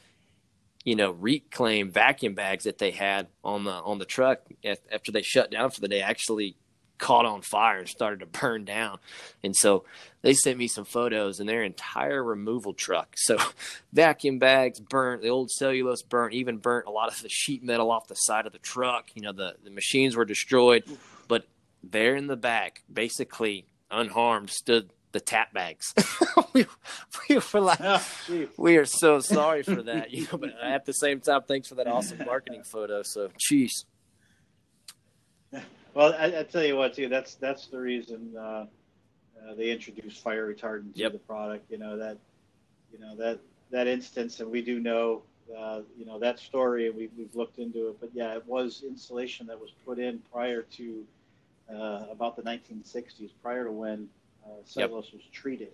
you 0.83 0.95
know, 0.95 1.09
reclaim 1.09 1.89
vacuum 1.89 2.35
bags 2.35 2.65
that 2.65 2.77
they 2.77 2.91
had 2.91 3.25
on 3.43 3.63
the 3.63 3.71
on 3.71 3.97
the 3.97 4.05
truck 4.05 4.41
after 4.91 5.11
they 5.11 5.23
shut 5.23 5.49
down 5.49 5.71
for 5.71 5.81
the 5.81 5.87
day 5.87 6.01
actually 6.01 6.57
caught 6.99 7.25
on 7.25 7.41
fire 7.41 7.79
and 7.79 7.89
started 7.89 8.19
to 8.19 8.25
burn 8.27 8.65
down. 8.65 8.99
And 9.41 9.55
so 9.55 9.85
they 10.21 10.33
sent 10.33 10.57
me 10.57 10.67
some 10.67 10.85
photos 10.85 11.39
and 11.39 11.49
their 11.49 11.63
entire 11.63 12.23
removal 12.23 12.73
truck. 12.73 13.15
So 13.17 13.37
vacuum 13.93 14.37
bags 14.37 14.79
burnt, 14.79 15.23
the 15.23 15.29
old 15.29 15.49
cellulose 15.49 16.03
burnt, 16.03 16.33
even 16.33 16.57
burnt 16.57 16.87
a 16.87 16.91
lot 16.91 17.11
of 17.11 17.19
the 17.21 17.29
sheet 17.29 17.63
metal 17.63 17.89
off 17.89 18.07
the 18.07 18.15
side 18.15 18.45
of 18.45 18.53
the 18.53 18.59
truck. 18.59 19.09
You 19.15 19.23
know, 19.23 19.31
the, 19.31 19.55
the 19.63 19.71
machines 19.71 20.15
were 20.15 20.25
destroyed, 20.25 20.83
but 21.27 21.47
there 21.81 22.15
in 22.15 22.27
the 22.27 22.37
back, 22.37 22.83
basically 22.91 23.65
unharmed, 23.89 24.49
stood 24.49 24.91
the 25.11 25.19
tap 25.19 25.53
bags. 25.53 25.93
we, 26.53 26.65
we, 27.29 27.39
were 27.53 27.61
like, 27.61 27.79
oh, 27.81 28.05
we 28.57 28.77
are 28.77 28.85
so 28.85 29.19
sorry 29.19 29.63
for 29.63 29.81
that. 29.83 30.11
You 30.11 30.27
know, 30.31 30.37
but 30.37 30.51
at 30.61 30.85
the 30.85 30.93
same 30.93 31.19
time, 31.21 31.41
thanks 31.47 31.69
for 31.69 31.75
that 31.75 31.87
awesome 31.87 32.19
marketing 32.25 32.63
photo. 32.63 33.01
So, 33.03 33.29
cheese. 33.37 33.85
Well, 35.99 36.15
I, 36.17 36.27
I, 36.27 36.43
tell 36.43 36.63
you 36.63 36.77
what, 36.77 36.93
too. 36.93 37.09
That's 37.09 37.35
that's 37.35 37.67
the 37.67 37.77
reason 37.77 38.33
uh, 38.37 38.41
uh, 38.41 38.65
they 39.57 39.69
introduced 39.69 40.23
fire 40.23 40.47
retardant 40.47 40.93
to 40.93 40.99
yep. 41.01 41.11
the 41.11 41.17
product. 41.17 41.69
You 41.69 41.77
know 41.77 41.97
that, 41.97 42.17
you 42.93 42.99
know 42.99 43.17
that 43.17 43.41
that 43.71 43.85
instance, 43.85 44.39
and 44.39 44.49
we 44.49 44.61
do 44.61 44.79
know, 44.79 45.23
uh, 45.53 45.81
you 45.97 46.05
know 46.05 46.17
that 46.17 46.39
story. 46.39 46.87
And 46.87 46.95
we, 46.95 47.09
we've 47.17 47.35
looked 47.35 47.59
into 47.59 47.89
it, 47.89 47.99
but 47.99 48.11
yeah, 48.13 48.33
it 48.33 48.47
was 48.47 48.85
insulation 48.87 49.45
that 49.47 49.59
was 49.59 49.71
put 49.85 49.99
in 49.99 50.19
prior 50.31 50.61
to 50.61 51.05
uh, 51.69 52.05
about 52.09 52.37
the 52.37 52.43
1960s, 52.43 53.31
prior 53.43 53.65
to 53.65 53.71
when 53.73 54.07
uh, 54.45 54.51
cellulose 54.63 55.07
yep. 55.07 55.15
was 55.15 55.23
treated, 55.33 55.73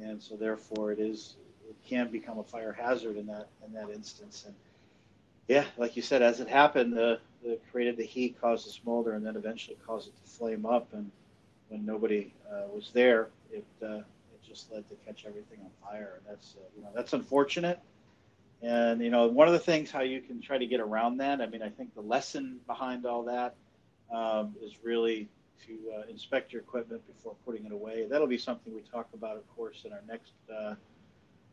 and 0.00 0.22
so 0.22 0.34
therefore 0.34 0.92
it 0.92 0.98
is 0.98 1.34
it 1.68 1.76
can 1.86 2.08
become 2.08 2.38
a 2.38 2.44
fire 2.44 2.72
hazard 2.72 3.18
in 3.18 3.26
that 3.26 3.48
in 3.66 3.74
that 3.74 3.90
instance. 3.90 4.44
And 4.46 4.54
yeah, 5.46 5.64
like 5.76 5.94
you 5.94 6.00
said, 6.00 6.22
as 6.22 6.40
it 6.40 6.48
happened, 6.48 6.94
the, 6.94 7.20
the 7.42 7.58
created 7.70 7.96
the 7.96 8.04
heat, 8.04 8.40
caused 8.40 8.66
the 8.66 8.70
smolder, 8.70 9.14
and 9.14 9.24
then 9.24 9.36
eventually 9.36 9.76
caused 9.86 10.08
it 10.08 10.14
to 10.22 10.30
flame 10.30 10.66
up. 10.66 10.92
And 10.92 11.10
when 11.68 11.84
nobody 11.84 12.32
uh, 12.50 12.68
was 12.74 12.90
there, 12.92 13.28
it 13.50 13.64
uh, 13.82 13.96
it 13.96 14.42
just 14.46 14.72
led 14.72 14.88
to 14.88 14.94
catch 15.06 15.24
everything 15.26 15.58
on 15.62 15.70
fire. 15.82 16.14
And 16.18 16.26
that's 16.28 16.56
uh, 16.56 16.64
you 16.76 16.82
know 16.82 16.90
that's 16.94 17.12
unfortunate. 17.12 17.80
And 18.62 19.00
you 19.02 19.10
know, 19.10 19.26
one 19.26 19.48
of 19.48 19.54
the 19.54 19.60
things 19.60 19.90
how 19.90 20.02
you 20.02 20.20
can 20.20 20.40
try 20.40 20.58
to 20.58 20.66
get 20.66 20.80
around 20.80 21.18
that. 21.18 21.40
I 21.40 21.46
mean, 21.46 21.62
I 21.62 21.68
think 21.68 21.94
the 21.94 22.02
lesson 22.02 22.60
behind 22.66 23.06
all 23.06 23.24
that 23.24 23.54
um, 24.12 24.54
is 24.62 24.72
really 24.82 25.28
to 25.66 25.78
uh, 25.96 26.02
inspect 26.10 26.52
your 26.52 26.62
equipment 26.62 27.02
before 27.06 27.34
putting 27.44 27.66
it 27.66 27.72
away. 27.72 28.06
That'll 28.08 28.26
be 28.26 28.38
something 28.38 28.74
we 28.74 28.82
talk 28.82 29.08
about, 29.14 29.36
of 29.36 29.56
course, 29.56 29.82
in 29.84 29.92
our 29.92 30.02
next 30.08 30.32
uh, 30.52 30.74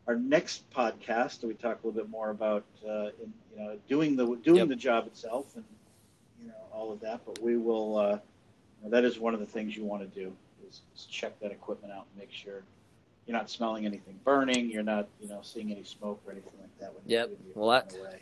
our 0.06 0.16
next 0.16 0.68
podcast. 0.70 1.42
We 1.44 1.54
talk 1.54 1.82
a 1.82 1.86
little 1.86 2.02
bit 2.02 2.10
more 2.10 2.30
about 2.30 2.64
uh, 2.86 3.10
in, 3.22 3.32
you 3.52 3.58
know 3.58 3.78
doing 3.88 4.16
the 4.16 4.36
doing 4.36 4.58
yep. 4.58 4.68
the 4.68 4.76
job 4.76 5.06
itself 5.06 5.56
and 5.56 5.64
you 6.40 6.48
know 6.48 6.54
all 6.72 6.92
of 6.92 7.00
that. 7.00 7.20
But 7.26 7.40
we 7.40 7.56
will. 7.56 7.98
Uh, 7.98 8.18
you 8.82 8.88
know, 8.88 8.90
that 8.90 9.04
is 9.04 9.18
one 9.18 9.34
of 9.34 9.40
the 9.40 9.46
things 9.46 9.76
you 9.76 9.84
want 9.84 10.02
to 10.02 10.20
do 10.20 10.32
is, 10.66 10.80
is 10.96 11.04
check 11.04 11.38
that 11.40 11.50
equipment 11.50 11.92
out 11.92 12.06
and 12.10 12.18
make 12.18 12.32
sure 12.32 12.62
you're 13.26 13.36
not 13.36 13.50
smelling 13.50 13.84
anything 13.84 14.18
burning. 14.24 14.70
You're 14.70 14.82
not 14.82 15.08
you 15.20 15.28
know 15.28 15.40
seeing 15.42 15.70
any 15.70 15.84
smoke 15.84 16.20
or 16.26 16.32
anything 16.32 16.54
like 16.60 16.78
that. 16.80 16.94
When 16.94 17.02
yep. 17.06 17.30
Well, 17.54 17.70
that. 17.70 17.94
Away 17.94 18.20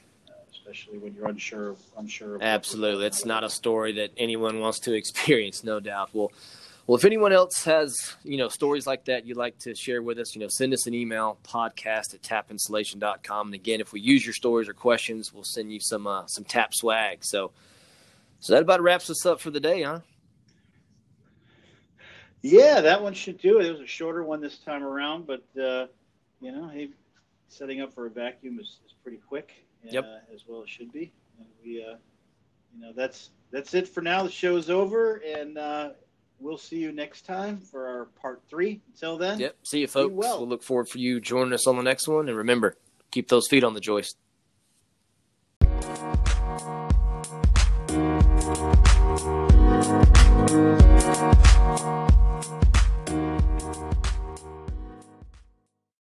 especially 0.50 0.98
when 0.98 1.14
you're 1.14 1.28
unsure 1.28 1.76
unsure. 1.96 2.36
Of 2.36 2.42
Absolutely, 2.42 3.06
it's 3.06 3.24
not 3.24 3.44
a 3.44 3.50
story 3.50 3.92
that 3.94 4.10
anyone 4.16 4.60
wants 4.60 4.80
to 4.80 4.92
experience, 4.96 5.64
no 5.64 5.80
doubt. 5.80 6.10
Well, 6.12 6.32
well, 6.86 6.96
if 6.96 7.04
anyone 7.04 7.32
else 7.32 7.64
has 7.64 7.94
you 8.24 8.38
know 8.38 8.48
stories 8.48 8.86
like 8.86 9.04
that 9.06 9.26
you'd 9.26 9.36
like 9.36 9.58
to 9.60 9.74
share 9.74 10.02
with 10.02 10.18
us, 10.18 10.34
you 10.34 10.40
know, 10.40 10.48
send 10.48 10.72
us 10.72 10.86
an 10.86 10.94
email 10.94 11.38
podcast 11.46 12.14
at 12.14 12.22
tapinsulation.com. 12.22 13.48
And 13.48 13.54
again, 13.54 13.80
if 13.80 13.92
we 13.92 14.00
use 14.00 14.24
your 14.24 14.34
stories 14.34 14.68
or 14.68 14.74
questions, 14.74 15.32
we'll 15.32 15.44
send 15.44 15.72
you 15.72 15.80
some 15.80 16.06
uh, 16.06 16.26
some 16.26 16.44
tap 16.44 16.74
swag. 16.74 17.18
So, 17.22 17.52
so 18.40 18.52
that 18.52 18.62
about 18.62 18.82
wraps 18.82 19.10
us 19.10 19.24
up 19.26 19.40
for 19.40 19.50
the 19.50 19.60
day, 19.60 19.82
huh? 19.82 20.00
Yeah, 22.42 22.80
that 22.80 23.02
one 23.02 23.14
should 23.14 23.38
do 23.38 23.58
it. 23.58 23.66
It 23.66 23.72
was 23.72 23.80
a 23.80 23.86
shorter 23.86 24.22
one 24.22 24.40
this 24.40 24.58
time 24.58 24.84
around, 24.84 25.26
but 25.26 25.42
uh, 25.60 25.86
you 26.40 26.52
know, 26.52 26.68
hey, 26.68 26.90
setting 27.48 27.80
up 27.80 27.92
for 27.92 28.06
a 28.06 28.10
vacuum 28.10 28.58
is, 28.60 28.78
is 28.86 28.94
pretty 29.02 29.18
quick 29.18 29.64
yep. 29.84 30.04
Uh, 30.04 30.34
as 30.34 30.44
well 30.46 30.62
as 30.62 30.70
should 30.70 30.92
be. 30.92 31.12
And 31.38 31.46
we, 31.64 31.82
uh, 31.82 31.96
you 32.74 32.80
know, 32.80 32.92
that's 32.94 33.30
that's 33.50 33.74
it 33.74 33.88
for 33.88 34.02
now. 34.02 34.22
The 34.22 34.30
show's 34.30 34.70
over, 34.70 35.22
and 35.26 35.58
uh, 35.58 35.90
we'll 36.38 36.58
see 36.58 36.78
you 36.78 36.92
next 36.92 37.22
time 37.22 37.58
for 37.58 37.86
our 37.86 38.04
part 38.20 38.42
three. 38.48 38.80
Until 38.88 39.16
then, 39.16 39.38
yep. 39.38 39.56
See 39.62 39.80
you, 39.80 39.86
folks. 39.86 40.12
Well. 40.14 40.40
We'll 40.40 40.48
look 40.48 40.62
forward 40.62 40.88
for 40.88 40.98
you 40.98 41.20
joining 41.20 41.52
us 41.52 41.66
on 41.66 41.76
the 41.76 41.82
next 41.82 42.08
one, 42.08 42.28
and 42.28 42.36
remember, 42.36 42.76
keep 43.10 43.28
those 43.28 43.48
feet 43.48 43.64
on 43.64 43.74
the 43.74 43.80
joist. 43.80 44.16